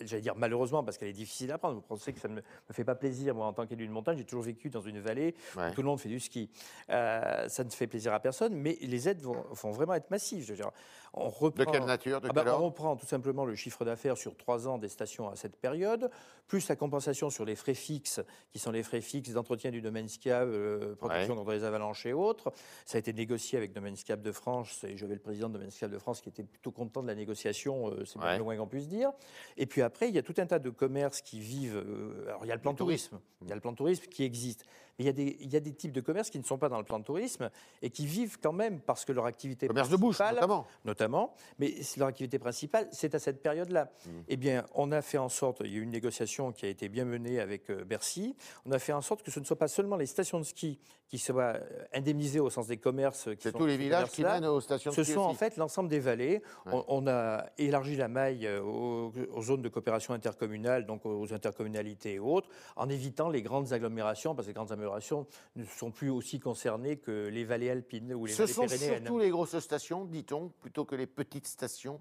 j'allais 0.00 0.22
dire 0.22 0.34
malheureusement 0.34 0.82
parce 0.82 0.98
qu'elle 0.98 1.10
est 1.10 1.12
difficile 1.12 1.52
à 1.52 1.58
prendre. 1.58 1.76
Vous 1.76 1.82
pensez 1.82 2.12
que 2.12 2.18
ça 2.18 2.26
ne 2.26 2.34
me, 2.34 2.42
fait 2.72 2.82
pas 2.82 2.96
plaisir 2.96 3.32
moi 3.36 3.46
en 3.46 3.52
tant 3.52 3.64
qu'élu 3.64 3.86
de 3.86 3.92
montagne. 3.92 4.18
J'ai 4.18 4.24
toujours 4.24 4.42
vécu 4.42 4.70
dans 4.70 4.80
une 4.80 4.98
vallée 4.98 5.36
où 5.56 5.72
tout 5.72 5.82
le 5.82 5.86
monde 5.86 6.00
fait 6.00 6.08
du 6.08 6.18
ski. 6.18 6.50
Euh, 6.90 7.48
ça 7.48 7.62
ne 7.62 7.70
fait 7.70 7.86
plaisir 7.86 8.12
à 8.12 8.18
personne, 8.18 8.56
mais 8.56 8.76
les 8.80 9.08
aides 9.08 9.22
vont, 9.22 9.44
vont 9.52 9.70
vraiment 9.70 9.94
être 9.94 10.10
massives. 10.10 10.42
Je 10.42 10.50
veux 10.50 10.56
dire, 10.56 10.72
on 11.14 11.28
reprend, 11.28 11.64
de 11.64 11.70
quelle 11.70 11.84
nature 11.84 12.20
ah 12.22 12.32
bah, 12.32 12.44
On 12.58 12.66
reprend 12.66 12.96
tout 12.96 13.06
simplement 13.06 13.44
le 13.44 13.54
chiffre 13.54 13.84
d'affaires 13.84 14.16
sur 14.16 14.36
trois 14.36 14.68
ans 14.68 14.78
des 14.78 14.88
stations 14.88 15.28
à 15.28 15.36
cette 15.36 15.56
période, 15.56 16.10
plus 16.46 16.68
la 16.68 16.76
compensation 16.76 17.30
sur 17.30 17.44
les 17.44 17.56
frais 17.56 17.74
fixes, 17.74 18.20
qui 18.50 18.58
sont 18.58 18.70
les 18.70 18.82
frais 18.82 19.00
fixes 19.00 19.30
d'entretien 19.30 19.70
du 19.70 19.80
domaine 19.80 20.08
skiable, 20.08 20.52
euh, 20.54 20.94
protection 20.96 21.34
contre 21.36 21.52
les 21.52 21.64
avalanches 21.64 22.06
et 22.06 22.12
autres. 22.12 22.52
Ça 22.84 22.96
a 22.96 22.98
été 22.98 23.12
négocié 23.12 23.58
avec 23.58 23.72
Domaine 23.72 23.96
Skiable 23.96 24.22
de 24.22 24.32
France, 24.32 24.84
et 24.84 24.96
j'avais 24.96 25.14
le 25.14 25.20
président 25.20 25.48
de 25.48 25.54
Domaine 25.54 25.70
Skiable 25.70 25.94
de 25.94 25.98
France 25.98 26.20
qui 26.20 26.28
était 26.28 26.44
plutôt 26.44 26.70
content 26.70 27.02
de 27.02 27.08
la 27.08 27.14
négociation, 27.14 27.90
euh, 27.90 28.04
c'est 28.04 28.18
le 28.18 28.44
moins 28.44 28.56
qu'on 28.56 28.66
puisse 28.66 28.88
dire. 28.88 29.10
Et 29.56 29.66
puis 29.66 29.82
après, 29.82 30.08
il 30.08 30.14
y 30.14 30.18
a 30.18 30.22
tout 30.22 30.34
un 30.38 30.46
tas 30.46 30.58
de 30.58 30.70
commerces 30.70 31.20
qui 31.20 31.40
vivent. 31.40 31.76
Euh, 31.76 32.28
alors 32.28 32.44
il 32.44 32.48
y 32.48 32.52
a 32.52 32.54
le 32.54 32.60
plan 32.60 32.74
tourisme, 32.74 33.18
il 33.42 33.48
y 33.48 33.52
a 33.52 33.54
le 33.54 33.60
plan 33.60 33.74
tourisme 33.74 34.04
qui 34.06 34.24
existe. 34.24 34.64
Mais 34.98 35.04
il 35.04 35.06
y, 35.06 35.10
a 35.10 35.12
des, 35.12 35.36
il 35.40 35.52
y 35.52 35.56
a 35.56 35.60
des 35.60 35.72
types 35.72 35.92
de 35.92 36.00
commerces 36.00 36.28
qui 36.28 36.40
ne 36.40 36.44
sont 36.44 36.58
pas 36.58 36.68
dans 36.68 36.78
le 36.78 36.84
plan 36.84 36.98
de 36.98 37.04
tourisme 37.04 37.50
et 37.82 37.90
qui 37.90 38.04
vivent 38.04 38.38
quand 38.42 38.52
même 38.52 38.80
parce 38.80 39.04
que 39.04 39.12
leur 39.12 39.26
activité 39.26 39.68
Commerce 39.68 39.90
de 39.90 39.96
bouche, 39.96 40.18
notamment. 40.18 40.66
Notamment. 40.98 41.32
Mais 41.60 41.74
leur 41.96 42.08
activité 42.08 42.38
principale, 42.40 42.88
c'est 42.90 43.14
à 43.14 43.20
cette 43.20 43.40
période-là. 43.40 43.84
Mmh. 43.84 44.10
Eh 44.28 44.36
bien, 44.36 44.64
on 44.74 44.90
a 44.90 45.00
fait 45.00 45.18
en 45.18 45.28
sorte, 45.28 45.62
il 45.64 45.70
y 45.70 45.74
a 45.74 45.78
eu 45.78 45.82
une 45.82 45.90
négociation 45.90 46.50
qui 46.50 46.66
a 46.66 46.68
été 46.68 46.88
bien 46.88 47.04
menée 47.04 47.38
avec 47.38 47.70
euh, 47.70 47.84
Bercy, 47.84 48.34
on 48.66 48.72
a 48.72 48.78
fait 48.78 48.92
en 48.92 49.00
sorte 49.00 49.22
que 49.22 49.30
ce 49.30 49.38
ne 49.38 49.44
soit 49.44 49.58
pas 49.58 49.68
seulement 49.68 49.96
les 49.96 50.06
stations 50.06 50.38
de 50.38 50.44
ski 50.44 50.80
qui 51.08 51.18
soient 51.18 51.54
euh, 51.54 51.84
indemnisées 51.94 52.40
au 52.40 52.50
sens 52.50 52.66
des 52.66 52.76
commerces. 52.76 53.28
C'est 53.38 53.52
tous 53.52 53.66
les 53.66 53.76
villages 53.76 54.10
qui 54.10 54.22
mènent 54.22 54.44
aux 54.44 54.60
stations 54.60 54.90
de 54.90 54.94
ski. 54.94 55.04
Ce 55.04 55.14
sont 55.14 55.20
en 55.20 55.34
fait 55.34 55.56
l'ensemble 55.56 55.88
des 55.88 56.00
vallées. 56.00 56.42
On, 56.66 57.06
a 57.06 57.46
élargi 57.56 57.96
la 57.96 58.08
maille 58.08 58.46
euh, 58.46 58.60
aux, 58.60 59.42
zones 59.42 59.62
de 59.62 59.68
coopération 59.68 60.12
intercommunale, 60.12 60.84
donc 60.84 61.06
aux 61.06 61.32
intercommunalités 61.32 62.14
et 62.14 62.18
autres, 62.18 62.48
en 62.76 62.88
évitant 62.88 63.30
les 63.30 63.42
grandes 63.42 63.72
agglomérations, 63.72 64.34
parce 64.34 64.46
que 64.46 64.50
les 64.50 64.54
grandes 64.54 64.72
agglomérations 64.72 65.26
ne 65.56 65.64
sont 65.64 65.90
plus 65.90 66.10
aussi 66.10 66.40
concernées 66.40 66.96
que 66.96 67.28
les 67.28 67.44
vallées 67.44 67.70
alpines 67.70 68.12
ou 68.12 68.26
les 68.26 68.32
Ce 68.32 68.42
vallées 68.42 68.52
sont 68.52 68.66
pyrénéennes. 68.66 69.04
surtout 69.04 69.18
les 69.18 69.30
grosses 69.30 69.58
stations, 69.58 70.04
dit-on, 70.04 70.50
plutôt 70.60 70.84
que 70.88 70.96
les 70.96 71.06
petites 71.06 71.46
stations 71.46 72.00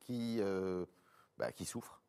qui, 0.00 0.36
euh, 0.40 0.84
bah, 1.38 1.52
qui 1.52 1.64
souffrent. 1.64 2.02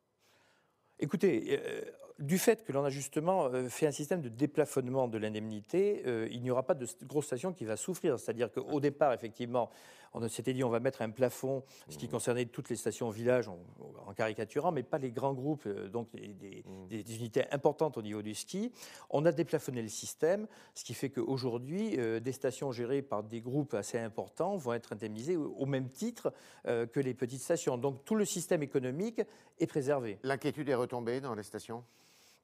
Écoutez, 1.00 1.58
euh, 1.58 1.84
du 2.18 2.38
fait 2.38 2.64
que 2.64 2.72
l'on 2.72 2.84
a 2.84 2.90
justement 2.90 3.46
euh, 3.46 3.68
fait 3.68 3.86
un 3.86 3.92
système 3.92 4.20
de 4.20 4.28
déplafonnement 4.28 5.06
de 5.06 5.18
l'indemnité, 5.18 6.02
euh, 6.06 6.26
il 6.30 6.42
n'y 6.42 6.50
aura 6.50 6.64
pas 6.64 6.74
de 6.74 6.86
grosse 7.04 7.26
station 7.26 7.52
qui 7.52 7.64
va 7.64 7.76
souffrir. 7.76 8.18
C'est-à-dire 8.18 8.50
qu'au 8.50 8.80
départ, 8.80 9.12
effectivement, 9.12 9.70
on 10.14 10.26
s'était 10.28 10.52
dit 10.52 10.64
on 10.64 10.70
va 10.70 10.80
mettre 10.80 11.02
un 11.02 11.10
plafond, 11.10 11.62
ce 11.88 11.96
qui 11.98 12.08
concernait 12.08 12.46
toutes 12.46 12.68
les 12.70 12.76
stations 12.76 13.10
villages 13.10 13.48
en, 13.48 13.58
en 14.06 14.12
caricaturant, 14.14 14.72
mais 14.72 14.82
pas 14.82 14.98
les 14.98 15.10
grands 15.10 15.34
groupes, 15.34 15.66
euh, 15.66 15.88
donc 15.88 16.10
des, 16.12 16.64
des- 16.88 17.16
unités 17.16 17.44
importantes 17.50 17.96
au 17.96 18.02
niveau 18.02 18.22
du 18.22 18.34
ski. 18.34 18.72
On 19.10 19.24
a 19.24 19.32
déplafonné 19.32 19.82
le 19.82 19.88
système, 19.88 20.46
ce 20.74 20.84
qui 20.84 20.94
fait 20.94 21.10
qu'aujourd'hui, 21.10 21.96
euh, 21.98 22.20
des 22.20 22.32
stations 22.32 22.72
gérées 22.72 23.02
par 23.02 23.22
des 23.22 23.40
groupes 23.40 23.74
assez 23.74 23.98
importants 23.98 24.56
vont 24.56 24.72
être 24.74 24.92
indemnisées 24.92 25.36
au, 25.36 25.52
au 25.52 25.66
même 25.66 25.90
titre 25.90 26.32
euh, 26.66 26.86
que 26.86 27.00
les 27.00 27.14
petites 27.14 27.42
stations. 27.42 27.76
Donc 27.78 28.04
tout 28.04 28.14
le 28.14 28.24
système 28.24 28.62
économique 28.62 29.20
est 29.58 29.66
préservé. 29.66 30.18
L'inquiétude 30.22 30.68
est 30.68 30.74
retombée 30.74 31.20
dans 31.20 31.34
les 31.34 31.42
stations? 31.42 31.84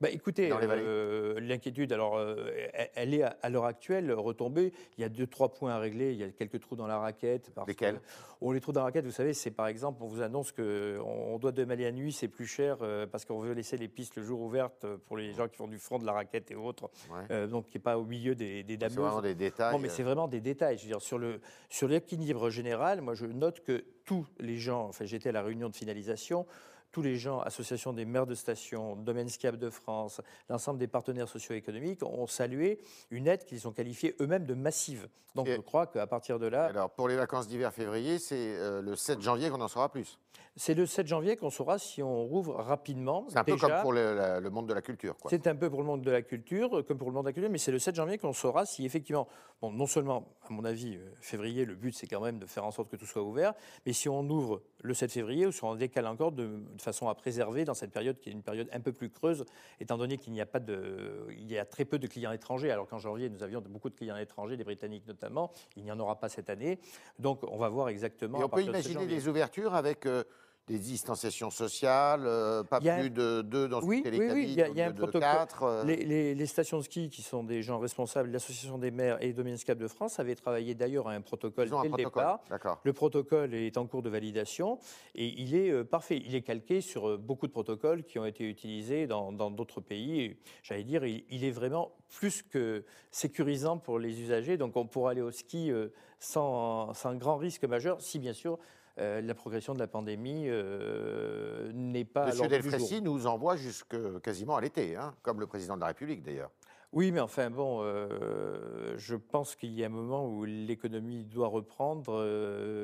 Bah, 0.04 0.10
écoutez, 0.10 0.50
euh, 0.52 1.40
l'inquiétude, 1.40 1.92
alors, 1.92 2.16
euh, 2.18 2.50
elle- 2.94 3.14
est 3.14 3.22
à, 3.22 3.36
à 3.42 3.48
l'heure 3.48 3.64
actuelle 3.64 4.12
retombée. 4.12 4.72
Il 4.98 5.00
y 5.00 5.04
a 5.04 5.08
deux, 5.08 5.26
trois 5.26 5.48
points 5.52 5.72
à 5.72 5.78
régler. 5.78 6.12
Il 6.12 6.18
y 6.18 6.24
a 6.24 6.28
quelques 6.28 6.60
trous 6.60 6.76
dans 6.76 6.86
la 6.86 6.98
raquette. 6.98 7.50
Lesquels? 7.66 7.96
que- 7.96 8.00
oh, 8.42 8.52
Les 8.52 8.60
trous 8.60 8.72
dans 8.72 8.80
la 8.80 8.84
raquette, 8.86 9.06
vous 9.06 9.10
savez, 9.10 9.32
c'est 9.32 9.50
par 9.50 9.66
exemple, 9.66 10.02
on 10.02 10.06
vous 10.06 10.20
annonce 10.20 10.52
qu'on 10.52 10.62
on 11.00 11.38
doit 11.38 11.52
démaler 11.52 11.86
à 11.86 11.92
nuit, 11.92 12.12
c'est 12.12 12.28
plus 12.28 12.46
cher 12.46 12.78
euh, 12.82 13.06
parce 13.06 13.24
qu'on 13.24 13.40
veut 13.40 13.52
laisser 13.54 13.76
les 13.78 13.88
pistes 13.88 14.16
le 14.16 14.22
jour 14.22 14.40
ouvertes 14.42 14.86
pour 15.06 15.16
les 15.16 15.32
gens 15.32 15.48
qui 15.48 15.56
font 15.56 15.68
du 15.68 15.78
front 15.78 15.98
de 15.98 16.04
la 16.04 16.12
raquette 16.12 16.50
et 16.50 16.54
autres, 16.54 16.90
Ouais. 17.10 17.46
donc 17.48 17.68
qui 17.68 17.78
n'est 17.78 17.82
pas 17.82 17.96
au 17.98 18.04
milieu 18.04 18.34
des, 18.34 18.62
des 18.62 18.76
C'est 18.80 18.88
vraiment 18.94 19.22
des 19.22 19.34
détails. 19.34 19.72
Non, 19.72 19.78
mais 19.78 19.88
c'est 19.88 20.02
vraiment 20.02 20.28
des 20.28 20.40
détails. 20.40 20.76
Je 20.76 20.82
veux 20.82 20.88
dire, 20.88 21.00
sur 21.00 21.16
le 21.18 21.40
sur 21.70 21.88
l'équilibre 21.88 22.50
général, 22.50 23.00
moi, 23.00 23.14
je 23.14 23.26
note 23.26 23.60
que 23.60 23.84
tous 24.04 24.26
les 24.38 24.58
gens, 24.58 24.86
enfin, 24.88 25.06
j'étais 25.06 25.30
à 25.30 25.32
la 25.32 25.42
réunion 25.42 25.70
de 25.70 25.74
finalisation, 25.74 26.46
tous 26.94 27.02
les 27.02 27.16
gens, 27.16 27.40
Association 27.40 27.92
des 27.92 28.04
maires 28.04 28.24
de 28.26 28.36
station, 28.36 28.94
Domaine 28.94 29.28
Skiable 29.28 29.58
de 29.58 29.68
France, 29.68 30.20
l'ensemble 30.48 30.78
des 30.78 30.86
partenaires 30.86 31.28
socio-économiques 31.28 32.04
ont 32.04 32.28
salué 32.28 32.78
une 33.10 33.26
aide 33.26 33.44
qu'ils 33.44 33.66
ont 33.66 33.72
qualifiée 33.72 34.14
eux-mêmes 34.20 34.46
de 34.46 34.54
massive. 34.54 35.08
Donc, 35.34 35.48
Et- 35.48 35.56
je 35.56 35.60
crois 35.60 35.88
qu'à 35.88 36.06
partir 36.06 36.38
de 36.38 36.46
là, 36.46 36.66
Alors, 36.66 36.90
pour 36.90 37.08
les 37.08 37.16
vacances 37.16 37.48
d'hiver-février, 37.48 38.20
c'est 38.20 38.36
euh, 38.38 38.80
le 38.80 38.94
7 38.94 39.20
janvier 39.20 39.50
qu'on 39.50 39.60
en 39.60 39.66
saura 39.66 39.90
plus. 39.90 40.20
c'est 40.54 40.74
le 40.74 40.86
7 40.86 41.08
janvier 41.08 41.36
qu'on 41.36 41.50
saura 41.50 41.78
si 41.80 42.00
on 42.00 42.22
rouvre 42.24 42.54
rapidement. 42.54 43.26
C'est 43.28 43.38
un 43.38 43.42
peu 43.42 43.56
comme 43.56 43.72
pour 43.82 43.92
le, 43.92 44.14
la- 44.14 44.38
le 44.38 44.50
monde 44.50 44.68
de 44.68 44.74
la 44.74 44.80
culture. 44.82 45.16
C'est 45.28 45.48
un 45.48 45.56
peu 45.56 45.68
pour 45.68 45.80
le 45.80 45.86
monde 45.86 46.02
de 46.02 46.10
la 46.12 46.22
culture, 46.22 46.84
comme 46.86 46.96
pour 46.98 47.08
le 47.08 47.14
monde 47.14 47.24
de 47.24 47.30
la 47.30 47.32
culture, 47.32 47.50
mais 47.50 47.58
c'est 47.58 47.72
le 47.72 47.80
7 47.80 47.96
janvier 47.96 48.18
qu'on 48.18 48.32
saura 48.32 48.64
si 48.66 48.84
effectivement, 48.86 49.26
bon, 49.60 49.72
non 49.72 49.86
seulement, 49.88 50.28
à 50.48 50.52
mon 50.52 50.64
avis, 50.64 50.94
euh, 50.94 51.00
février, 51.20 51.64
le 51.64 51.74
but 51.74 51.92
c'est 51.92 52.06
quand 52.06 52.20
même 52.20 52.38
de 52.38 52.46
faire 52.46 52.64
en 52.64 52.70
sorte 52.70 52.88
que 52.88 52.94
tout 52.96 53.04
soit 53.06 53.22
ouvert, 53.24 53.54
mais 53.84 53.92
si 53.92 54.08
on 54.08 54.20
ouvre 54.30 54.62
le 54.84 54.92
7 54.92 55.10
février 55.10 55.46
ou 55.46 55.52
si 55.52 55.64
on 55.64 55.74
décale 55.74 56.06
encore 56.06 56.30
de, 56.30 56.44
de 56.44 56.82
façon 56.82 57.08
à 57.08 57.14
préserver 57.14 57.64
dans 57.64 57.72
cette 57.72 57.90
période 57.90 58.18
qui 58.20 58.28
est 58.28 58.32
une 58.32 58.42
période 58.42 58.68
un 58.70 58.80
peu 58.80 58.92
plus 58.92 59.08
creuse, 59.08 59.44
étant 59.80 59.96
donné 59.96 60.18
qu'il 60.18 60.32
n'y 60.34 60.42
a 60.42 60.46
pas 60.46 60.60
de, 60.60 61.26
il 61.30 61.50
y 61.50 61.58
a 61.58 61.64
très 61.64 61.86
peu 61.86 61.98
de 61.98 62.06
clients 62.06 62.32
étrangers, 62.32 62.70
alors 62.70 62.86
qu'en 62.86 62.98
janvier 62.98 63.30
nous 63.30 63.42
avions 63.42 63.62
beaucoup 63.62 63.88
de 63.88 63.94
clients 63.94 64.18
étrangers, 64.18 64.58
des 64.58 64.64
Britanniques 64.64 65.06
notamment, 65.08 65.50
il 65.76 65.84
n'y 65.84 65.90
en 65.90 65.98
aura 65.98 66.20
pas 66.20 66.28
cette 66.28 66.50
année, 66.50 66.78
donc 67.18 67.40
on 67.50 67.56
va 67.56 67.70
voir 67.70 67.88
exactement. 67.88 68.38
Et 68.38 68.44
on 68.44 68.48
peut 68.48 68.62
de 68.62 68.68
imaginer 68.68 69.06
des 69.06 69.26
ouvertures 69.26 69.74
avec 69.74 70.04
euh, 70.04 70.22
des 70.66 70.78
distanciations 70.78 71.50
sociales, 71.50 72.22
euh, 72.24 72.62
pas 72.62 72.78
a- 72.78 72.98
plus 73.00 73.10
de 73.10 73.42
deux 73.42 73.68
dans 73.68 73.82
Oui, 73.82 74.02
toutes 74.02 74.12
oui, 74.12 74.18
les 74.18 74.32
oui, 74.32 74.44
il 74.48 74.54
y 74.54 74.62
a- 74.62 74.68
il 74.68 74.76
y 74.76 74.80
a 74.80 74.86
un 74.86 74.90
de 74.92 74.96
protocole. 74.96 75.20
quatre. 75.20 75.62
euh, 75.64 75.84
Les, 75.84 75.96
les- 75.96 76.34
les 76.34 76.46
stations 76.46 76.78
de 76.78 76.82
ski, 76.82 77.10
qui 77.10 77.20
sont 77.20 77.44
des 77.44 77.62
gens 77.62 77.78
responsables, 77.78 78.30
l'Association 78.30 78.78
des 78.78 78.90
maires 78.90 79.18
et 79.22 79.34
Domaine 79.34 79.58
Skiable 79.58 79.82
de 79.82 79.88
France, 79.88 80.18
avaient 80.20 80.34
travaillé 80.34 80.74
d'ailleurs 80.74 81.06
à 81.08 81.12
un 81.12 81.20
protocole 81.20 81.72
ont 81.74 81.80
un 81.80 81.82
dès 81.82 81.88
le 81.88 81.92
protocole. 81.92 82.22
départ. 82.22 82.40
D'accord. 82.48 82.80
Le 82.82 82.92
protocole 82.94 83.52
est 83.54 83.76
en 83.76 83.86
cours 83.86 84.00
de 84.02 84.08
validation 84.08 84.78
et 85.14 85.26
il 85.38 85.54
est 85.54 85.70
euh, 85.70 85.84
parfait. 85.84 86.22
Il 86.24 86.34
est 86.34 86.40
calqué 86.42 86.80
sur 86.80 87.10
euh, 87.10 87.16
beaucoup 87.18 87.46
de 87.46 87.52
protocoles 87.52 88.02
qui 88.04 88.18
ont 88.18 88.24
été 88.24 88.48
utilisés 88.48 89.06
dans 89.06 89.32
d'autres 89.50 89.82
pays. 89.82 90.38
J'allais 90.62 90.84
dire, 90.84 91.04
il, 91.04 91.24
il 91.28 91.44
est 91.44 91.50
vraiment 91.50 91.92
plus 92.08 92.42
que 92.42 92.84
sécurisant 93.10 93.76
pour 93.76 93.98
les 93.98 94.18
usagers. 94.22 94.56
Donc 94.56 94.76
on 94.78 94.86
pourra 94.86 95.10
aller 95.10 95.20
au 95.20 95.30
ski 95.30 95.70
sans, 96.18 96.94
sans 96.94 97.14
grand 97.16 97.36
risque 97.36 97.64
majeur, 97.64 98.00
si 98.00 98.18
bien 98.18 98.32
sûr 98.32 98.58
euh, 98.98 99.20
la 99.20 99.34
progression 99.34 99.74
de 99.74 99.78
la 99.78 99.86
pandémie 99.86 100.44
euh, 100.46 101.70
n'est 101.74 102.04
pas 102.04 102.26
Monsieur. 102.26 102.48
Delfrécy 102.48 103.02
nous 103.02 103.26
envoie 103.26 103.56
jusque 103.56 103.96
quasiment 104.20 104.56
à 104.56 104.60
l'été, 104.60 104.96
hein, 104.96 105.14
comme 105.22 105.40
le 105.40 105.46
président 105.46 105.74
de 105.74 105.80
la 105.80 105.88
République 105.88 106.22
d'ailleurs. 106.22 106.50
Oui, 106.92 107.10
mais 107.10 107.18
enfin 107.18 107.50
bon, 107.50 107.80
euh, 107.82 108.94
je 108.96 109.16
pense 109.16 109.56
qu'il 109.56 109.72
y 109.72 109.82
a 109.82 109.86
un 109.86 109.90
moment 109.90 110.28
où 110.28 110.44
l'économie 110.44 111.24
doit 111.24 111.48
reprendre, 111.48 112.24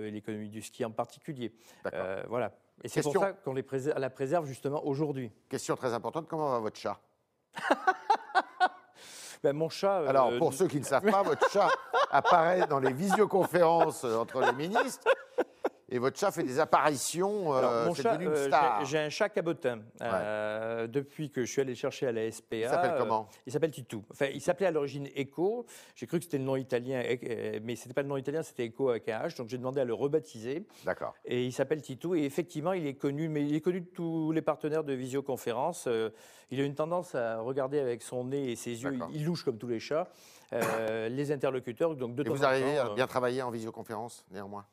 et 0.05 0.11
l'économie 0.11 0.49
du 0.49 0.62
ski 0.62 0.85
en 0.85 0.90
particulier. 0.90 1.53
Voilà. 2.29 2.53
Et 2.83 2.88
c'est 2.88 3.03
pour 3.03 3.12
ça 3.12 3.33
qu'on 3.33 3.55
la 3.55 4.11
préserve 4.11 4.46
justement 4.46 4.85
aujourd'hui. 4.85 5.31
Question 5.49 5.77
très 5.77 5.94
importante, 5.94 6.27
comment 6.27 6.51
va 6.51 6.59
votre 6.59 6.79
chat? 6.79 6.99
Ben, 9.42 9.55
mon 9.55 9.70
chat. 9.70 10.03
euh, 10.03 10.09
Alors, 10.09 10.37
pour 10.37 10.53
ceux 10.53 10.66
qui 10.66 10.79
ne 10.79 10.85
savent 10.85 11.11
pas, 11.11 11.23
votre 11.23 11.49
chat 11.51 11.68
apparaît 12.11 12.66
dans 12.66 12.79
les 12.79 12.92
visioconférences 12.92 14.05
entre 14.05 14.40
les 14.40 14.53
ministres. 14.53 15.09
Et 15.92 15.98
votre 15.98 16.16
chat 16.18 16.31
fait 16.31 16.44
des 16.44 16.61
apparitions, 16.61 17.53
alors, 17.53 17.72
euh, 17.72 17.87
mon 17.87 17.94
c'est 17.94 18.03
chat, 18.03 18.14
une 18.14 18.29
euh, 18.29 18.46
star. 18.46 18.85
j'ai- 18.85 18.98
un 18.98 19.09
chat 19.09 19.29
cabotin. 19.29 19.81
euh, 20.03 20.87
depuis 20.87 21.31
que 21.31 21.44
je 21.44 21.50
suis 21.50 21.61
allé 21.61 21.70
le 21.70 21.76
chercher 21.76 22.07
à 22.07 22.12
la 22.12 22.31
SPA. 22.31 22.57
Il 22.57 22.68
s'appelle 22.68 22.94
comment? 22.96 23.29
Il 23.44 23.53
s'appelle 23.53 23.72
Titou. 23.72 24.05
Enfin, 24.12 24.26
il 24.26 24.40
s'appelait 24.40 24.66
à 24.66 24.70
l'origine 24.70 25.09
Echo. 25.16 25.66
J'ai 25.96 26.07
cru 26.07 26.18
que 26.18 26.24
c'était 26.24 26.38
le 26.38 26.44
nom 26.44 26.55
italien, 26.55 27.03
mais 27.64 27.74
c'était 27.74 27.92
pas 27.94 28.03
le 28.03 28.09
nom 28.09 28.16
italien, 28.16 28.42
c'était 28.44 28.66
Echo 28.66 28.90
avec 28.90 29.09
un 29.09 29.18
H. 29.18 29.37
Donc 29.37 29.48
j'ai 29.48 29.59
demandé 29.59 29.81
à 29.81 29.85
le 29.85 29.94
rebaptiser. 29.94 30.64
D'accord. 30.85 31.14
Et 31.24 31.44
il 31.44 31.53
s'appelle 31.53 31.83
Titou. 31.83 32.14
Et 32.14 32.22
effectivement, 32.22 32.72
il 32.72 32.87
est 32.87 32.94
connu, 32.94 33.29
mais 33.29 33.44
il 33.44 33.55
est 33.55 33.61
connu 33.61 33.81
de 33.81 33.87
tous 33.88 34.31
les 34.31 34.42
partenaires 34.42 34.85
de 34.85 34.92
visioconférence. 34.92 35.88
Il 36.53 36.61
a 36.61 36.64
une 36.64 36.74
tendance 36.76 37.16
à 37.16 37.40
regarder 37.40 37.81
avec 37.81 38.03
son 38.03 38.24
nez 38.24 38.53
et 38.53 38.57
ses 38.57 38.83
yeux. 38.83 38.96
Il, 39.12 39.24
louche 39.24 39.44
comme 39.44 39.59
tous 39.59 39.68
les 39.68 39.81
chats. 39.81 40.09
les 40.53 41.33
interlocuteurs. 41.33 41.96
Donc 41.96 42.14
de 42.14 42.24
Et 42.24 42.29
vous 42.29 42.44
arrivez 42.44 42.76
temps, 42.76 42.92
à 42.92 42.94
bien 42.94 43.09
travailler 43.09 43.42
en 43.42 43.50
visioconférence, 43.50 44.24
néanmoins? 44.31 44.64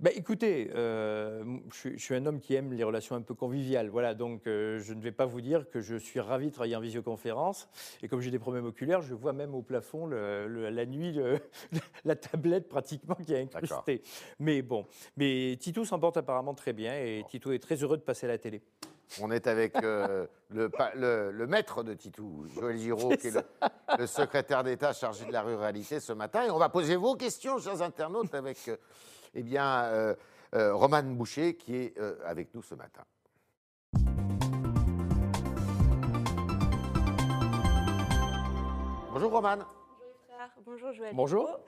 Ben, 0.00 0.12
écoutez, 0.16 0.70
euh, 0.74 1.44
je, 1.72 1.76
suis- 1.76 1.98
je 1.98 2.02
suis 2.02 2.14
un 2.14 2.24
homme 2.26 2.40
qui 2.40 2.54
aime 2.54 2.72
les 2.72 2.84
relations 2.84 3.16
un 3.16 3.20
peu 3.22 3.34
conviviales. 3.34 3.88
Voilà, 3.90 4.14
donc 4.14 4.46
euh, 4.46 4.78
je 4.80 4.94
ne 4.94 5.00
vais 5.02 5.12
pas 5.12 5.26
vous 5.26 5.40
dire 5.42 5.68
que 5.68 5.80
je 5.80 5.94
suis 5.96 6.20
ravi 6.20 6.46
de 6.48 6.52
travailler 6.52 6.76
en 6.76 6.80
visioconférence. 6.80 7.68
Et 8.02 8.08
comme 8.08 8.20
j'ai 8.20 8.30
des 8.30 8.38
problèmes 8.38 8.64
oculaires, 8.66 9.02
je 9.02 9.14
vois 9.14 9.32
même 9.34 9.54
au 9.54 9.62
plafond 9.62 10.06
le- 10.06 10.46
le- 10.48 10.70
la 10.70 10.86
nuit 10.86 11.12
le- 11.12 11.38
la 12.04 12.16
tablette 12.16 12.68
pratiquement 12.68 13.14
qui 13.14 13.34
est 13.34 13.40
incrustée. 13.54 14.02
Mais 14.38 14.62
bon, 14.62 14.86
mais 15.16 15.56
Tito 15.60 15.84
s'en 15.84 15.98
porte 15.98 16.16
apparemment 16.16 16.54
très 16.54 16.72
bien 16.72 16.94
et 16.94 17.24
Tito 17.28 17.52
est 17.52 17.58
très 17.58 17.76
heureux 17.76 17.96
de 17.98 18.02
passer 18.02 18.24
à 18.26 18.30
la 18.30 18.38
télé. 18.38 18.62
On 19.20 19.30
est 19.32 19.48
avec 19.48 19.74
euh, 19.82 20.26
le, 20.50 20.68
pa- 20.70 20.92
le- 20.94 21.30
le 21.32 21.46
maître 21.46 21.82
de 21.82 21.92
Titou, 21.94 22.46
Joël 22.54 22.78
Giraud, 22.78 23.16
qui 23.16 23.26
est 23.26 23.32
le, 23.32 23.42
le 23.98 24.06
secrétaire 24.06 24.62
d'État 24.64 24.92
chargé 24.92 25.26
de 25.26 25.32
la 25.32 25.42
ruralité 25.42 26.00
ce 26.00 26.12
matin. 26.12 26.46
Et 26.46 26.50
on 26.50 26.58
va 26.58 26.68
poser 26.68 26.96
vos 26.96 27.16
questions, 27.16 27.58
chers 27.58 27.82
internautes, 27.82 28.32
avec 28.34 28.56
eh 29.34 29.42
bien, 29.42 29.84
euh, 29.84 30.14
euh, 30.54 30.74
Romane 30.74 31.14
Boucher, 31.14 31.56
qui 31.56 31.76
est 31.76 31.98
euh, 31.98 32.16
avec 32.24 32.54
nous 32.54 32.62
ce 32.62 32.74
matin. 32.74 33.02
Bonjour 39.12 39.32
Romane. 39.32 39.64
Bonjour 40.64 40.92
Joël. 40.92 41.14
Bonjour. 41.14 41.58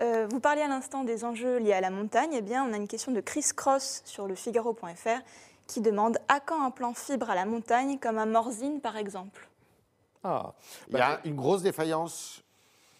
Euh, 0.00 0.26
vous 0.28 0.40
parliez 0.40 0.62
à 0.62 0.68
l'instant 0.68 1.04
des 1.04 1.24
enjeux 1.24 1.58
liés 1.58 1.72
à 1.72 1.80
la 1.80 1.90
montagne. 1.90 2.30
Eh 2.32 2.42
bien, 2.42 2.64
on 2.64 2.72
a 2.72 2.76
une 2.76 2.88
question 2.88 3.12
de 3.12 3.20
Chris 3.20 3.46
Cross 3.54 4.02
sur 4.04 4.26
le 4.26 4.34
Figaro.fr 4.34 5.20
qui 5.66 5.80
demande 5.80 6.18
à 6.28 6.40
quand 6.40 6.64
un 6.64 6.70
plan 6.70 6.94
fibre 6.94 7.30
à 7.30 7.34
la 7.34 7.44
montagne 7.44 7.98
comme 7.98 8.18
à 8.18 8.26
Morzine 8.26 8.80
par 8.80 8.96
exemple? 8.96 9.48
Ah, 10.24 10.54
Il 10.88 10.96
y 10.96 11.00
a 11.00 11.20
une 11.24 11.36
grosse 11.36 11.62
défaillance 11.62 12.42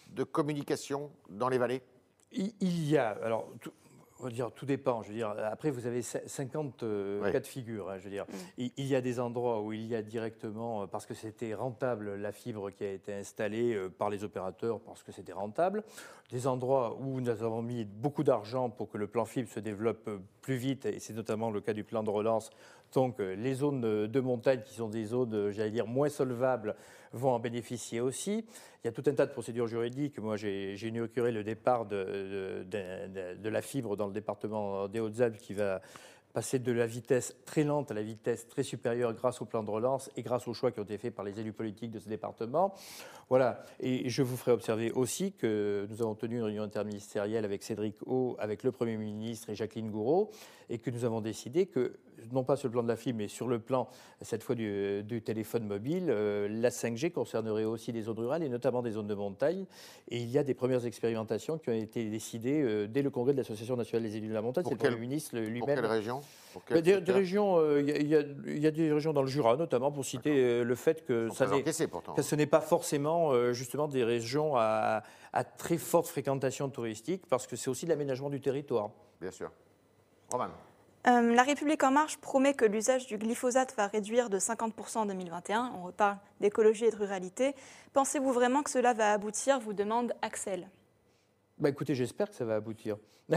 de 0.09 0.25
communication 0.25 1.11
dans 1.29 1.49
les 1.49 1.59
vallées? 1.59 1.83
il 2.33 2.53
il 2.61 2.89
y 2.89 2.97
a, 2.99 3.11
alors, 3.23 3.49
tout, 3.61 3.73
on 4.21 4.25
va 4.25 4.31
dire, 4.31 4.51
tout 4.53 4.67
dépend. 4.67 5.03
Je 5.03 5.09
veux 5.09 5.15
dire, 5.15 5.35
après, 5.51 5.71
vous 5.71 5.87
avez 5.87 6.01
cin- 6.01 6.27
50 6.27 6.83
euh, 6.83 7.21
Oui. 7.23 7.33
cas 7.33 7.41
de 7.41 7.47
figure. 7.47 7.91
hein, 7.91 7.99
je 7.99 8.05
veux 8.05 8.11
dire, 8.11 8.25
il, 8.57 8.73
il 8.77 8.87
y 8.87 8.95
a 8.95 9.01
des 9.01 9.21
endroits 9.21 9.61
où 9.63 9.73
il 9.73 9.87
y 9.87 9.95
a 9.95 10.03
directement, 10.03 10.83
euh, 10.83 10.87
parce 10.87 11.07
que 11.07 11.15
c'était 11.15 11.55
rentable, 11.55 12.15
la 12.17 12.33
fibre 12.33 12.71
qui 12.71 12.85
a 12.85 12.93
été 12.93 13.13
installée 13.15 13.75
euh, 13.75 13.89
par 13.91 14.09
les 14.11 14.25
opérateurs, 14.25 14.81
parce 14.81 15.03
que 15.03 15.13
c'était 15.13 15.33
rentable. 15.33 15.83
Des 16.31 16.47
endroits 16.47 16.97
où 17.01 17.21
nous 17.21 17.29
avons 17.31 17.63
mis 17.63 17.85
beaucoup 17.85 18.25
d'argent 18.25 18.71
pour 18.71 18.89
que 18.89 18.99
le 18.99 19.07
plan 19.07 19.25
fibre 19.25 19.49
se 19.49 19.61
développe 19.61 20.09
plus 20.41 20.57
vite, 20.57 20.87
et 20.87 20.99
c'est 20.99 21.13
notamment 21.15 21.51
le 21.51 21.61
cas 21.61 21.73
du 21.73 21.85
plan 21.85 22.03
de 22.03 22.11
relance. 22.11 22.51
Donc, 22.93 23.19
les 23.19 23.55
zones 23.55 24.07
de 24.07 24.21
montagne, 24.21 24.63
qui 24.65 24.75
sont 24.75 24.89
des 24.89 25.05
zones, 25.05 25.35
euh, 25.35 25.53
j'allais 25.53 25.71
dire, 25.71 25.87
moins 25.87 26.09
solvables, 26.09 26.75
vont 27.13 27.31
en 27.31 27.39
bénéficier 27.39 28.01
aussi. 28.01 28.45
Il 28.83 28.87
y 28.87 28.89
a 28.89 28.93
tout 28.93 29.03
un 29.07 29.13
tas 29.13 29.27
de 29.27 29.33
procédures 29.33 29.67
juridiques. 29.67 30.19
Moi, 30.19 30.37
j'ai 30.37 30.75
inauguré 30.75 31.33
le 31.33 31.45
départ 31.45 31.87
de 31.87 32.65
la 33.45 33.63
fibre 33.63 33.97
dans 33.97 34.07
le 34.07 34.13
département 34.13 34.89
des 34.89 35.01
Hautes-Alpes 35.01 35.39
qui 35.39 35.55
va 35.55 35.81
passer 36.37 36.59
de 36.59 36.71
la 36.71 36.87
vitesse 36.87 37.35
très 37.47 37.65
lente 37.65 37.91
à 37.91 37.95
la 37.95 38.03
vitesse 38.03 38.47
très 38.47 38.63
supérieure 38.63 39.15
grâce 39.15 39.41
au 39.41 39.47
plan 39.47 39.63
de 39.63 39.71
relance 39.71 40.11
et 40.19 40.23
grâce 40.23 40.47
aux 40.47 40.53
choix 40.53 40.71
qui 40.71 40.79
ont 40.79 40.83
été 40.83 40.99
faits 40.99 41.15
par 41.15 41.25
les 41.25 41.41
élus 41.41 41.55
politiques 41.55 41.93
de 41.93 41.99
ce 41.99 42.11
département. 42.11 42.75
Voilà. 43.31 43.65
Et 43.81 44.11
je 44.11 44.23
vous 44.23 44.37
ferai 44.37 44.53
observer 44.53 44.93
aussi 44.93 45.33
que 45.33 45.87
nous 45.89 46.03
avons 46.03 46.15
tenu 46.15 46.37
une 46.37 46.43
réunion 46.43 46.63
interministérielle 46.63 47.47
avec 47.47 47.63
Cédric 47.63 47.97
O, 48.05 48.37
avec 48.39 48.65
le 48.65 48.71
Premier 48.71 48.99
ministre 48.99 49.49
et 49.49 49.55
Jacqueline 49.55 49.91
Gouraud, 49.91 50.31
et 50.69 50.77
que 50.77 50.91
nous 50.91 51.07
avons 51.07 51.23
décidé 51.23 51.65
que, 51.65 51.97
non 52.33 52.45
pas 52.45 52.57
sur 52.57 52.69
le 52.69 52.73
plan 52.73 52.83
de 52.83 52.89
la 52.89 52.97
fibre, 52.97 53.19
mais 53.19 53.29
sur 53.29 53.49
le 53.49 53.59
plan, 53.59 53.89
cette 54.23 54.43
fois, 54.43 54.55
du, 54.55 55.23
téléphone 55.25 55.67
mobile, 55.67 56.07
euh, 56.09 56.49
la 56.49 56.71
5G 56.71 57.11
concernerait 57.11 57.65
aussi 57.65 57.93
des 57.93 58.03
zones 58.03 58.19
rurales 58.19 58.43
et 58.43 58.49
notamment 58.49 58.83
des 58.83 58.93
zones 58.93 59.07
de 59.07 59.15
montagne. 59.15 59.67
Et 60.09 60.19
il 60.19 60.29
y 60.29 60.39
a 60.39 60.45
des 60.45 60.55
premières 60.55 60.85
expérimentations 60.87 61.59
qui 61.59 61.71
ont 61.71 61.75
été 61.75 62.09
décidées 62.11 62.63
euh, 62.63 62.87
dès 62.87 63.03
le 63.03 63.11
congrès 63.11 63.33
de 63.33 63.39
l'Association 63.39 63.77
nationale 63.77 64.09
des 64.09 64.17
élus 64.17 64.29
de 64.29 64.35
la 64.35 64.43
montagne. 64.43 64.65
C'est 64.67 64.71
le 64.71 64.77
Premier 64.77 64.97
ministre 64.97 65.37
lui-même. 65.39 65.61
Pour 65.61 65.69
quelle 65.69 65.87
région? 65.87 66.21
Bah, 66.71 66.81
des, 66.81 66.95
régions, 67.13 67.59
euh, 67.59 67.83
il 67.83 68.09
y, 68.09 68.67
a 68.67 68.71
des 68.71 68.93
régions 68.93 69.13
dans 69.13 69.23
le 69.23 69.29
Jura, 69.29 69.57
notamment, 69.57 69.93
pour 69.93 70.05
citer 70.05 70.65
le 70.65 70.75
fait 70.75 71.05
que, 71.05 71.29
ça 71.31 71.47
que 71.47 72.23
ce 72.23 72.35
n'est 72.35 72.47
pas 72.47 72.61
forcément 72.61 73.53
justement 73.53 73.89
des 73.89 74.05
régions 74.05 74.57
à, 74.57 75.03
à 75.33 75.45
très 75.45 75.77
forte 75.77 76.07
fréquentation 76.07 76.71
touristique, 76.71 77.27
parce 77.29 77.47
que 77.47 77.57
c'est 77.57 77.69
aussi 77.69 77.85
l'aménagement 77.85 78.31
du 78.31 78.41
territoire. 78.41 78.91
Bien 79.21 79.31
sûr. 79.31 79.51
Roman. 80.31 80.49
Euh, 81.09 81.35
la 81.35 81.45
République 81.45 81.85
en 81.85 81.93
marche 81.93 82.17
promet 82.17 82.55
que 82.55 82.65
l'usage 82.65 83.07
du 83.07 83.17
glyphosate 83.17 83.75
va 83.77 83.87
réduire 83.87 84.29
de 84.29 84.39
50% 84.39 84.99
en 84.99 85.07
2021. 85.07 85.73
On 85.77 85.85
reparle 85.85 86.19
d'écologie 86.41 86.87
et 86.87 86.91
de 86.91 86.97
ruralité. 86.97 87.55
Pensez-vous 87.93 88.33
vraiment 88.33 88.65
que 88.65 88.71
cela 88.71 88.93
va 88.93 89.13
aboutir? 89.13 89.61
Vous 89.61 89.73
demande 89.73 90.13
Axel. 90.23 90.69
Bah 91.59 91.69
écoutez, 91.69 91.95
j'espère 91.95 92.29
que 92.29 92.35
ça 92.35 92.45
va 92.45 92.57
aboutir. 92.57 92.97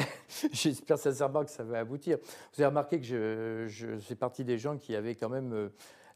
j'espère 0.52 0.98
sincèrement 0.98 1.46
que 1.46 1.52
ça 1.52 1.64
va 1.64 1.80
aboutir. 1.80 2.18
Vous 2.54 2.62
avez 2.62 2.70
remarqué 2.70 3.00
que 3.00 3.68
je, 3.68 3.98
fais 4.00 4.16
partie 4.16 4.44
des 4.44 4.58
gens 4.58 4.78
qui 4.78 4.96
avaient 4.96 5.16
quand 5.16 5.30
même 5.30 5.54
euh, 5.54 5.70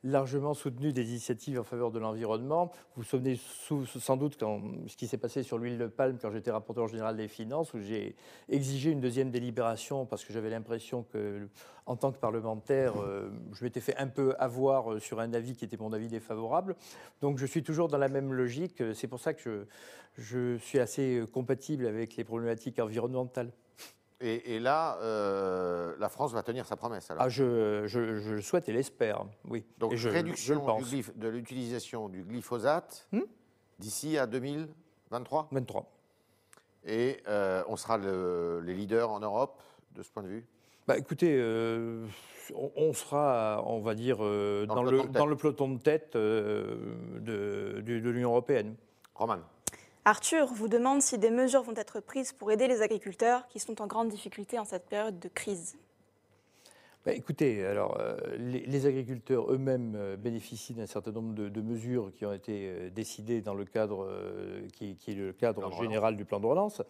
largement 0.04 0.54
soutenu 0.54 0.92
des 0.92 1.10
initiatives 1.10 1.60
en 1.60 1.64
faveur 1.64 1.92
de 1.92 2.00
l'environnement. 2.00 2.72
Vous 2.96 3.04
vous 3.04 3.08
souvenez 3.08 3.40
sans 3.40 4.18
doute 4.18 4.38
quand, 4.38 4.62
ce 4.88 4.98
qui 4.98 5.08
s'est 5.08 5.18
passé 5.18 5.44
sur 5.44 5.58
l'huile 5.58 5.78
de 5.78 5.88
palme 5.88 6.18
quand 6.22 6.32
j'étais 6.32 6.52
rapporteur 6.52 6.88
général 6.88 7.16
des 7.16 7.28
finances, 7.30 7.74
où 7.74 7.80
j'ai 7.80 8.16
exigé 8.50 8.92
une 8.92 9.00
deuxième 9.00 9.32
délibération 9.32 10.06
parce 10.06 10.26
que 10.26 10.34
j'avais 10.34 10.50
l'impression 10.50 11.04
que, 11.04 11.48
en 11.86 11.96
tant 11.96 12.12
que 12.12 12.18
parlementaire, 12.18 13.02
euh, 13.02 13.30
je 13.54 13.64
m'étais 13.64 13.80
fait 13.80 13.96
un 13.98 14.08
peu 14.08 14.36
avoir 14.40 14.94
euh, 14.94 15.00
sur 15.00 15.20
un 15.20 15.34
avis 15.34 15.56
qui 15.56 15.64
était 15.64 15.78
mon 15.78 15.94
avis 15.94 16.10
défavorable. 16.10 16.76
Donc 17.22 17.38
je 17.38 17.46
suis 17.46 17.64
toujours 17.64 17.88
dans 17.88 17.98
la 17.98 18.10
même 18.10 18.34
logique. 18.34 18.84
C'est 18.94 19.08
pour 19.08 19.20
ça 19.20 19.34
que 19.34 19.68
je 20.18 20.58
suis 20.58 20.80
assez 20.80 21.24
compatible 21.32 21.88
avec 21.88 22.18
les 22.18 22.24
problématiques 22.24 22.80
environnementales. 22.80 23.52
Et, 24.22 24.60
là, 24.60 24.98
euh, 25.02 25.96
la 26.00 26.08
France 26.08 26.32
va 26.34 26.44
tenir 26.44 26.66
sa 26.66 26.78
promesse. 26.78 27.12
Alors. 27.12 27.24
Ah, 27.24 27.30
je, 27.30 27.84
je, 27.88 28.00
le 28.00 28.42
souhaite 28.42 28.70
et 28.70 28.74
l'espère, 28.74 29.26
oui. 29.50 29.66
Donc 29.78 29.94
réduction 29.96 30.66
de 31.16 31.28
l'utilisation 31.28 32.10
du 32.10 32.24
glyphosate 32.24 33.08
hmm 33.12 33.22
d'ici 33.80 34.18
à 34.18 34.28
2023 34.28 35.50
23. 35.52 35.92
Et 36.86 37.18
euh, 37.28 37.64
on 37.68 37.76
sera 37.76 37.98
les 37.98 38.74
leaders 38.74 39.10
en 39.10 39.20
Europe 39.20 39.62
de 39.94 40.04
ce 40.04 40.10
point 40.10 40.24
de 40.24 40.30
vue? 40.30 40.46
Bah, 40.88 40.98
Écoutez, 40.98 41.36
euh, 41.38 42.06
on, 42.54 42.94
sera, 42.94 43.62
on 43.66 43.82
va 43.82 43.96
dire, 43.96 44.20
dans, 44.20 44.84
le, 44.84 45.04
dans, 45.10 45.26
le, 45.26 45.36
peloton 45.36 45.70
de 45.70 45.80
tête 45.80 46.16
de, 46.16 46.78
de, 47.20 47.82
de 47.82 48.10
l'Union 48.10 48.30
européenne. 48.30 48.76
Roman 49.16 49.40
Arthur 50.06 50.48
vous 50.48 50.68
demande 50.68 51.02
si 51.02 51.18
des 51.18 51.30
mesures 51.30 51.64
vont 51.64 51.76
être 51.76 52.02
prises 52.02 52.34
pour 52.34 52.52
aider 52.52 52.68
les 52.68 52.82
agriculteurs 52.82 53.48
qui 53.48 53.60
sont 53.60 53.82
en 53.82 53.88
grande 53.88 54.10
difficulté 54.10 54.60
en 54.60 54.66
cette 54.66 54.88
période 54.88 55.18
de 55.20 55.30
crise. 55.30 55.78
Bah, 57.06 57.12
écoutez, 57.12 57.66
alors, 57.66 57.98
euh, 58.00 58.16
les, 58.38 58.86
agriculteurs 58.86 59.52
eux-mêmes 59.52 59.94
euh, 59.96 60.16
bénéficient 60.16 60.74
d'un 60.74 60.88
certain 60.88 61.12
nombre 61.12 61.34
de, 61.34 61.62
mesures 61.62 62.14
qui 62.14 62.26
ont 62.26 62.32
été 62.32 62.70
euh, 62.70 62.90
décidées 62.90 63.42
dans 63.42 63.54
le 63.54 63.66
cadre 63.66 64.10
qui, 64.74 64.96
qui, 64.96 65.12
est 65.12 65.16
le 65.16 65.34
cadre 65.34 65.70
général 65.82 66.16
du 66.16 66.24
plan 66.24 66.40
de 66.40 66.46
relance. 66.46 66.82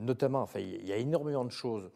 notamment, 0.00 0.40
enfin, 0.40 0.60
il 0.60 0.86
y 0.86 0.92
a 0.92 0.96
énormément 0.96 1.44
de 1.44 1.50
choses 1.50 1.90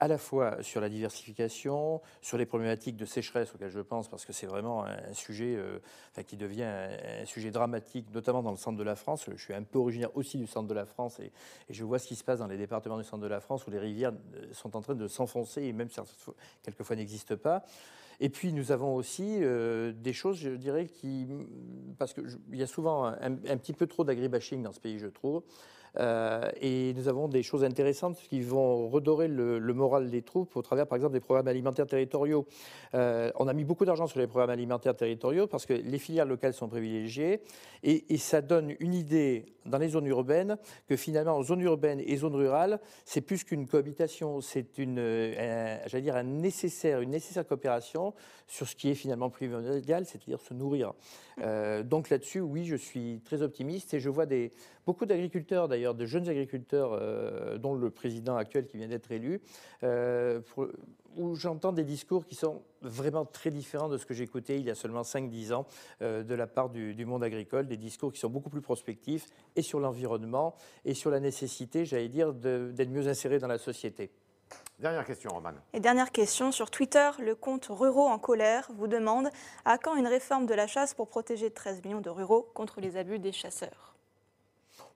à 0.00 0.08
la 0.08 0.18
fois 0.18 0.62
sur 0.62 0.80
la 0.80 0.88
diversification, 0.88 2.00
sur 2.20 2.36
les 2.36 2.46
problématiques 2.46 2.96
de 2.96 3.04
sécheresse 3.04 3.54
auxquelles 3.54 3.70
je 3.70 3.80
pense, 3.80 4.08
parce 4.08 4.24
que 4.24 4.32
c'est 4.32 4.46
vraiment 4.46 4.84
un 4.84 5.12
sujet 5.12 5.56
euh, 5.56 5.78
qui 6.26 6.36
devient 6.36 6.64
un, 6.64 7.24
sujet 7.24 7.50
dramatique, 7.50 8.06
notamment 8.12 8.42
dans 8.42 8.50
le 8.50 8.56
centre 8.56 8.76
de 8.76 8.82
la 8.82 8.96
France. 8.96 9.26
Je 9.30 9.42
suis 9.42 9.54
un 9.54 9.62
peu 9.62 9.78
originaire 9.78 10.14
aussi 10.16 10.36
du 10.36 10.46
centre 10.46 10.68
de 10.68 10.74
la 10.74 10.84
France 10.84 11.20
et, 11.20 11.32
je 11.70 11.84
vois 11.84 11.98
ce 11.98 12.08
qui 12.08 12.16
se 12.16 12.24
passe 12.24 12.40
dans 12.40 12.46
les 12.46 12.58
départements 12.58 12.98
du 12.98 13.04
centre 13.04 13.22
de 13.22 13.28
la 13.28 13.40
France 13.40 13.66
où 13.66 13.70
les 13.70 13.78
rivières 13.78 14.12
euh, 14.34 14.46
sont 14.52 14.76
en 14.76 14.80
train 14.80 14.94
de 14.94 15.08
s'enfoncer 15.08 15.62
et 15.62 15.72
même 15.72 15.88
quelquefois 16.62 16.96
n'existent 16.96 17.36
pas. 17.36 17.64
Et 18.20 18.28
puis 18.28 18.52
nous 18.52 18.70
avons 18.72 18.94
aussi 18.94 19.38
euh, 19.42 19.92
des 19.92 20.12
choses, 20.12 20.38
je 20.38 20.50
dirais, 20.50 20.86
qui. 20.86 21.26
Parce 21.98 22.14
qu'il 22.14 22.38
y 22.52 22.62
a 22.62 22.66
souvent 22.66 23.06
un, 23.06 23.32
un 23.32 23.56
petit 23.56 23.72
peu 23.72 23.86
trop 23.86 24.04
d'agribashing 24.04 24.62
dans 24.62 24.72
ce 24.72 24.80
pays, 24.80 24.98
je 24.98 25.08
trouve. 25.08 25.42
Euh, 25.98 26.50
et 26.60 26.92
nous 26.94 27.08
avons 27.08 27.28
des 27.28 27.42
choses 27.42 27.64
intéressantes 27.64 28.18
qui 28.28 28.40
vont 28.40 28.88
redorer 28.88 29.28
le, 29.28 29.60
moral 29.74 30.10
des 30.10 30.22
troupes 30.22 30.56
au 30.56 30.62
travers, 30.62 30.86
par 30.86 30.96
exemple, 30.96 31.14
des 31.14 31.20
programmes 31.20 31.48
alimentaires 31.48 31.86
territoriaux. 31.86 32.46
Euh, 32.94 33.30
on 33.36 33.48
a 33.48 33.52
mis 33.52 33.64
beaucoup 33.64 33.84
d'argent 33.84 34.06
sur 34.06 34.20
les 34.20 34.26
programmes 34.26 34.50
alimentaires 34.50 34.96
territoriaux 34.96 35.46
parce 35.46 35.66
que 35.66 35.74
les 35.74 35.98
filières 35.98 36.26
locales 36.26 36.54
sont 36.54 36.68
privilégiées 36.68 37.40
et, 37.82 38.04
ça 38.18 38.40
donne 38.40 38.74
une 38.80 38.94
idée 38.94 39.44
dans 39.66 39.76
les 39.76 39.88
zones 39.88 40.06
urbaines 40.06 40.56
que 40.88 40.96
finalement, 40.96 41.42
zones 41.42 41.60
urbaines 41.60 42.00
et 42.00 42.16
zones 42.16 42.34
rurales, 42.34 42.80
c'est 43.04 43.20
plus 43.20 43.44
qu'une 43.44 43.66
cohabitation, 43.66 44.40
c'est 44.40 44.78
une, 44.78 44.94
dire, 44.94 46.16
un 46.16 46.22
nécessaire, 46.22 47.00
une 47.00 47.10
nécessaire 47.10 47.46
coopération 47.46 48.14
sur 48.46 48.66
ce 48.68 48.76
qui 48.76 48.90
est 48.90 48.94
finalement 48.94 49.30
primordial, 49.30 50.06
c'est-à-dire 50.06 50.40
se 50.40 50.54
nourrir. 50.54 50.94
Euh, 51.42 51.82
donc 51.82 52.10
là-dessus, 52.10 52.40
oui, 52.40 52.64
je 52.64 52.76
suis 52.76 53.20
très 53.24 53.42
optimiste 53.42 53.94
et 53.94 54.00
je 54.00 54.08
vois 54.08 54.26
des, 54.26 54.52
beaucoup 54.86 55.06
d'agriculteurs, 55.06 55.68
d'ailleurs, 55.68 55.94
de 55.94 56.06
jeunes 56.06 56.28
agriculteurs, 56.28 56.90
euh, 56.92 57.58
dont 57.58 57.74
le 57.74 57.90
président 57.90 58.36
actuel 58.36 58.66
qui 58.66 58.76
vient 58.76 58.88
d'être 58.88 59.10
élu, 59.12 59.40
euh, 59.82 60.40
où 61.16 61.34
j'entends 61.34 61.72
des 61.72 61.84
discours 61.84 62.26
qui 62.26 62.34
sont 62.34 62.62
vraiment 62.82 63.24
très 63.24 63.50
différents 63.50 63.88
de 63.88 63.98
ce 63.98 64.04
que 64.04 64.14
j'écoutais 64.14 64.58
il 64.58 64.66
y 64.66 64.70
a 64.70 64.74
seulement 64.74 65.02
5-10 65.02 65.52
ans 65.52 65.66
de 66.00 66.34
la 66.34 66.46
part 66.48 66.70
du, 66.70 66.94
du, 66.94 67.06
monde 67.06 67.22
agricole, 67.22 67.66
des 67.66 67.76
discours 67.76 68.12
qui 68.12 68.18
sont 68.18 68.28
beaucoup 68.28 68.50
plus 68.50 68.60
prospectifs 68.60 69.26
et 69.54 69.62
sur 69.62 69.78
l'environnement 69.78 70.56
et 70.84 70.92
sur 70.92 71.10
la 71.10 71.20
nécessité, 71.20 71.84
j'allais 71.84 72.08
dire, 72.08 72.32
d'être 72.34 72.90
mieux 72.90 73.06
inséré 73.06 73.38
dans 73.38 73.46
la 73.46 73.58
société. 73.58 74.10
Dernière 74.78 75.04
question, 75.06 75.30
Roman. 75.30 75.52
Et 75.72 75.80
dernière 75.80 76.10
question, 76.10 76.50
sur 76.50 76.70
Twitter, 76.70 77.10
le 77.20 77.34
compte 77.34 77.66
Ruraux 77.70 78.08
en 78.08 78.18
colère 78.18 78.68
vous 78.74 78.88
demande 78.88 79.30
à 79.64 79.78
quand 79.78 79.94
une 79.94 80.06
réforme 80.06 80.46
de 80.46 80.54
la 80.54 80.66
chasse 80.66 80.94
pour 80.94 81.08
protéger 81.08 81.50
13 81.50 81.84
millions 81.84 82.00
de 82.00 82.10
ruraux 82.10 82.50
contre 82.54 82.80
les 82.80 82.96
abus 82.96 83.18
des 83.18 83.32
chasseurs? 83.32 83.93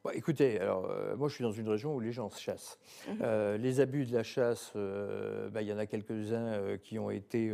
Bah, 0.08 0.14
écoutez, 0.16 0.58
alors 0.58 0.88
euh, 0.90 1.16
moi 1.16 1.28
je 1.28 1.34
suis 1.34 1.44
dans 1.44 1.52
une 1.52 1.68
région 1.68 1.94
où 1.94 2.00
les 2.00 2.12
gens 2.12 2.30
se 2.30 2.40
chassent. 2.40 2.78
Mhm. 3.08 3.18
Euh, 3.22 3.58
les 3.58 3.80
abus 3.80 4.06
de 4.06 4.14
la 4.14 4.22
chasse, 4.22 4.72
euh, 4.74 5.50
bah, 5.50 5.60
il 5.60 5.68
y 5.68 5.72
en 5.72 5.76
a 5.76 5.84
quelques-uns 5.84 6.78
qui 6.82 6.98
ont 6.98 7.10
été 7.10 7.52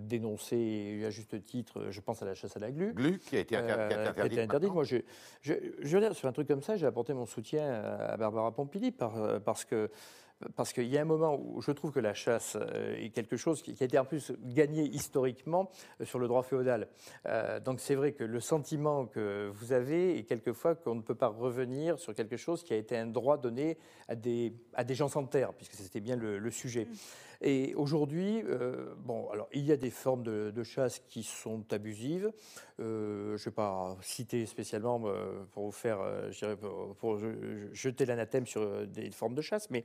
dénoncés 0.00 1.02
à 1.06 1.10
juste 1.10 1.44
titre. 1.44 1.86
Je 1.90 2.00
pense 2.00 2.20
à 2.22 2.26
la 2.26 2.34
chasse 2.34 2.56
à 2.56 2.60
la 2.60 2.72
glu. 2.72 2.92
Glu 2.94 3.18
qui 3.18 3.36
a 3.36 3.40
été, 3.40 3.56
interdite. 3.56 4.72
Moi, 4.72 4.84
je, 4.84 4.96
je, 5.40 5.54
je, 5.80 6.12
sur 6.12 6.28
un 6.28 6.32
truc 6.32 6.48
comme 6.48 6.62
ça, 6.62 6.76
j'ai 6.76 6.86
apporté 6.86 7.14
mon 7.14 7.26
soutien 7.26 7.72
à 7.72 8.16
Barbara 8.16 8.52
Pompili 8.52 8.90
parce 8.90 9.64
que 9.64 9.88
parce 10.56 10.72
qu'il 10.72 10.86
y 10.86 10.98
a 10.98 11.00
un 11.00 11.06
moment 11.06 11.38
où 11.40 11.60
je 11.60 11.70
trouve 11.72 11.92
que 11.92 12.00
la 12.00 12.14
chasse 12.14 12.56
euh, 12.60 12.96
est 12.96 13.10
quelque 13.10 13.36
chose 13.36 13.62
qui, 13.62 13.76
a 13.80 13.84
été 13.84 13.98
en 13.98 14.04
plus 14.04 14.32
gagné 14.42 14.82
historiquement 14.82 15.70
euh, 16.00 16.04
sur 16.04 16.18
le 16.18 16.28
droit 16.28 16.42
féodal. 16.42 16.88
Euh, 17.26 17.60
donc 17.60 17.80
c'est 17.80 17.94
vrai 17.94 18.12
que 18.12 18.24
le 18.24 18.40
sentiment 18.40 19.06
que 19.06 19.50
vous 19.54 19.72
avez 19.72 20.18
est 20.18 20.24
quelquefois 20.24 20.74
qu'on 20.74 20.94
ne 20.94 21.02
peut 21.02 21.14
pas 21.14 21.28
revenir 21.28 21.98
sur 21.98 22.14
quelque 22.14 22.36
chose 22.36 22.62
qui 22.62 22.72
a 22.72 22.76
été 22.76 22.96
un 22.96 23.06
droit 23.06 23.36
donné 23.36 23.78
à 24.08 24.14
des, 24.14 24.54
à 24.74 24.84
des 24.84 24.94
gens 24.94 25.08
sans 25.08 25.24
terre, 25.24 25.52
puisque 25.54 25.74
c'était 25.74 26.00
bien 26.00 26.16
le, 26.16 26.50
sujet. 26.50 26.84
Mm. 26.84 26.94
Et 27.40 27.74
aujourd'hui, 27.74 28.42
euh, 28.44 28.94
bon, 28.98 29.28
alors 29.30 29.48
il 29.52 29.64
y 29.64 29.72
a 29.72 29.76
des 29.76 29.90
formes 29.90 30.22
de, 30.22 30.62
chasse 30.62 31.00
qui 31.08 31.22
sont 31.22 31.64
abusives. 31.72 32.32
Euh, 32.80 33.36
je 33.36 33.42
ne 33.42 33.44
vais 33.44 33.54
pas 33.54 33.96
citer 34.00 34.46
spécialement 34.46 35.00
euh, 35.04 35.44
pour 35.52 35.66
vous 35.66 35.72
faire, 35.72 35.98
pour, 36.98 37.18
jeter 37.72 38.06
l'anathème 38.06 38.46
sur 38.46 38.86
des 38.86 39.10
formes 39.10 39.34
de 39.34 39.42
chasse, 39.42 39.70
mais 39.70 39.84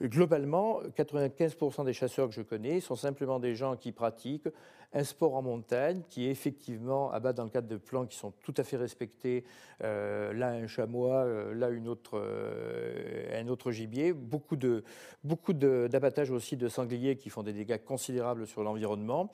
globalement, 0.00 0.80
95% 0.96 1.84
des 1.84 1.92
chasseurs 1.92 2.28
que 2.28 2.34
je 2.34 2.42
connais 2.42 2.80
sont 2.80 2.96
simplement 2.96 3.40
des 3.40 3.54
gens 3.54 3.76
qui 3.76 3.92
pratiquent 3.92 4.48
un 4.94 5.04
sport 5.04 5.34
en 5.34 5.42
montagne 5.42 6.02
qui 6.08 6.28
effectivement 6.28 7.10
abat 7.12 7.32
dans 7.32 7.44
le 7.44 7.50
cadre 7.50 7.68
de 7.68 7.76
plans 7.76 8.06
qui 8.06 8.16
sont 8.16 8.32
tout 8.42 8.54
à 8.56 8.64
fait 8.64 8.76
respectés. 8.76 9.44
Euh, 9.82 10.32
là, 10.32 10.50
un 10.50 10.66
chamois, 10.66 11.24
euh, 11.24 11.54
là, 11.54 11.70
une 11.70 11.88
autre, 11.88 12.12
euh, 12.14 13.40
un 13.40 13.48
autre 13.48 13.72
gibier. 13.72 14.12
Beaucoup 14.12 14.56
de 14.56 14.84
beaucoup 15.24 15.52
d'abattage 15.52 16.30
aussi 16.30 16.56
de 16.56 16.68
sangliers 16.68 17.16
qui 17.16 17.30
font 17.30 17.42
des 17.42 17.52
dégâts 17.52 17.78
considérables 17.82 18.46
sur 18.46 18.62
l'environnement 18.62 19.30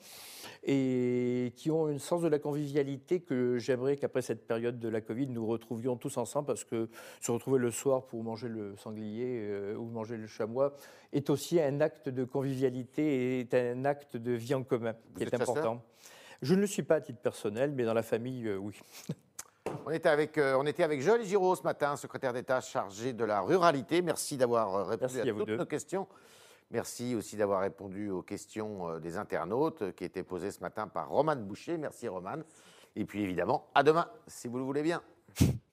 et 0.63 1.51
qui 1.55 1.71
ont 1.71 1.89
une 1.89 1.99
sens 1.99 2.21
de 2.21 2.27
la 2.27 2.39
convivialité 2.39 3.19
que 3.19 3.57
j'aimerais 3.57 3.97
qu'après 3.97 4.21
cette 4.21 4.45
période 4.47 4.79
de 4.79 4.87
la 4.87 5.01
Covid, 5.01 5.27
nous 5.27 5.45
retrouvions 5.45 5.95
tous 5.97 6.17
ensemble 6.17 6.47
parce 6.47 6.63
que 6.63 6.89
se 7.21 7.31
retrouver 7.31 7.59
le 7.59 7.71
soir 7.71 8.05
pour 8.05 8.23
manger 8.23 8.49
le 8.49 8.75
sanglier 8.77 9.73
ou 9.77 9.85
manger 9.85 10.17
le 10.17 10.27
chamois 10.27 10.73
est 11.11 11.29
aussi 11.29 11.59
un 11.59 11.81
acte 11.81 12.09
de 12.09 12.23
convivialité 12.23 13.01
et 13.01 13.39
est 13.39 13.53
un 13.53 13.85
acte 13.85 14.15
de 14.15 14.31
vie 14.31 14.53
en 14.53 14.63
commun 14.63 14.93
Vous 15.13 15.17
qui 15.17 15.23
êtes 15.23 15.33
est 15.33 15.37
chasseur 15.37 15.48
important. 15.51 15.83
Je 16.41 16.55
ne 16.55 16.61
le 16.61 16.67
suis 16.67 16.83
pas 16.83 16.95
à 16.95 17.01
titre 17.01 17.19
personnel, 17.19 17.71
mais 17.71 17.83
dans 17.83 17.93
la 17.93 18.03
famille, 18.03 18.47
euh, 18.47 18.57
oui. 18.57 18.79
On 19.85 19.91
était 19.91 20.09
avec, 20.09 20.37
euh, 20.39 20.55
on 20.57 20.65
était 20.65 20.81
avec 20.81 20.99
Joël 20.99 21.23
Giraud 21.23 21.55
ce 21.55 21.61
matin, 21.61 21.95
secrétaire 21.95 22.33
d'État 22.33 22.59
chargé 22.59 23.13
de 23.13 23.23
la 23.23 23.41
ruralité. 23.41 24.01
Merci 24.01 24.35
d'avoir 24.35 24.73
euh, 24.73 24.83
répondu 24.83 25.13
Merci 25.15 25.29
à, 25.29 25.33
toutes 25.33 25.47
deux. 25.47 25.57
nos 25.57 25.65
questions. 25.65 26.07
Merci 26.71 27.13
aussi 27.13 27.37
d'avoir 27.37 27.61
répondu 27.61 28.09
aux 28.09 28.23
questions 28.23 28.97
des 28.99 29.17
internautes 29.17 29.93
qui 29.95 30.05
étaient 30.05 30.23
posées 30.23 30.49
ce 30.51 30.61
matin 30.61 30.87
par 30.87 31.09
Romane 31.09 31.43
Boucher. 31.43 31.77
Merci 31.77 32.07
Romane. 32.07 32.43
Et 32.95 33.05
puis 33.05 33.21
évidemment, 33.21 33.67
à 33.75 33.83
demain, 33.83 34.09
si 34.25 34.47
vous 34.47 34.57
le 34.57 34.63
voulez 34.63 34.81
bien. 34.81 35.03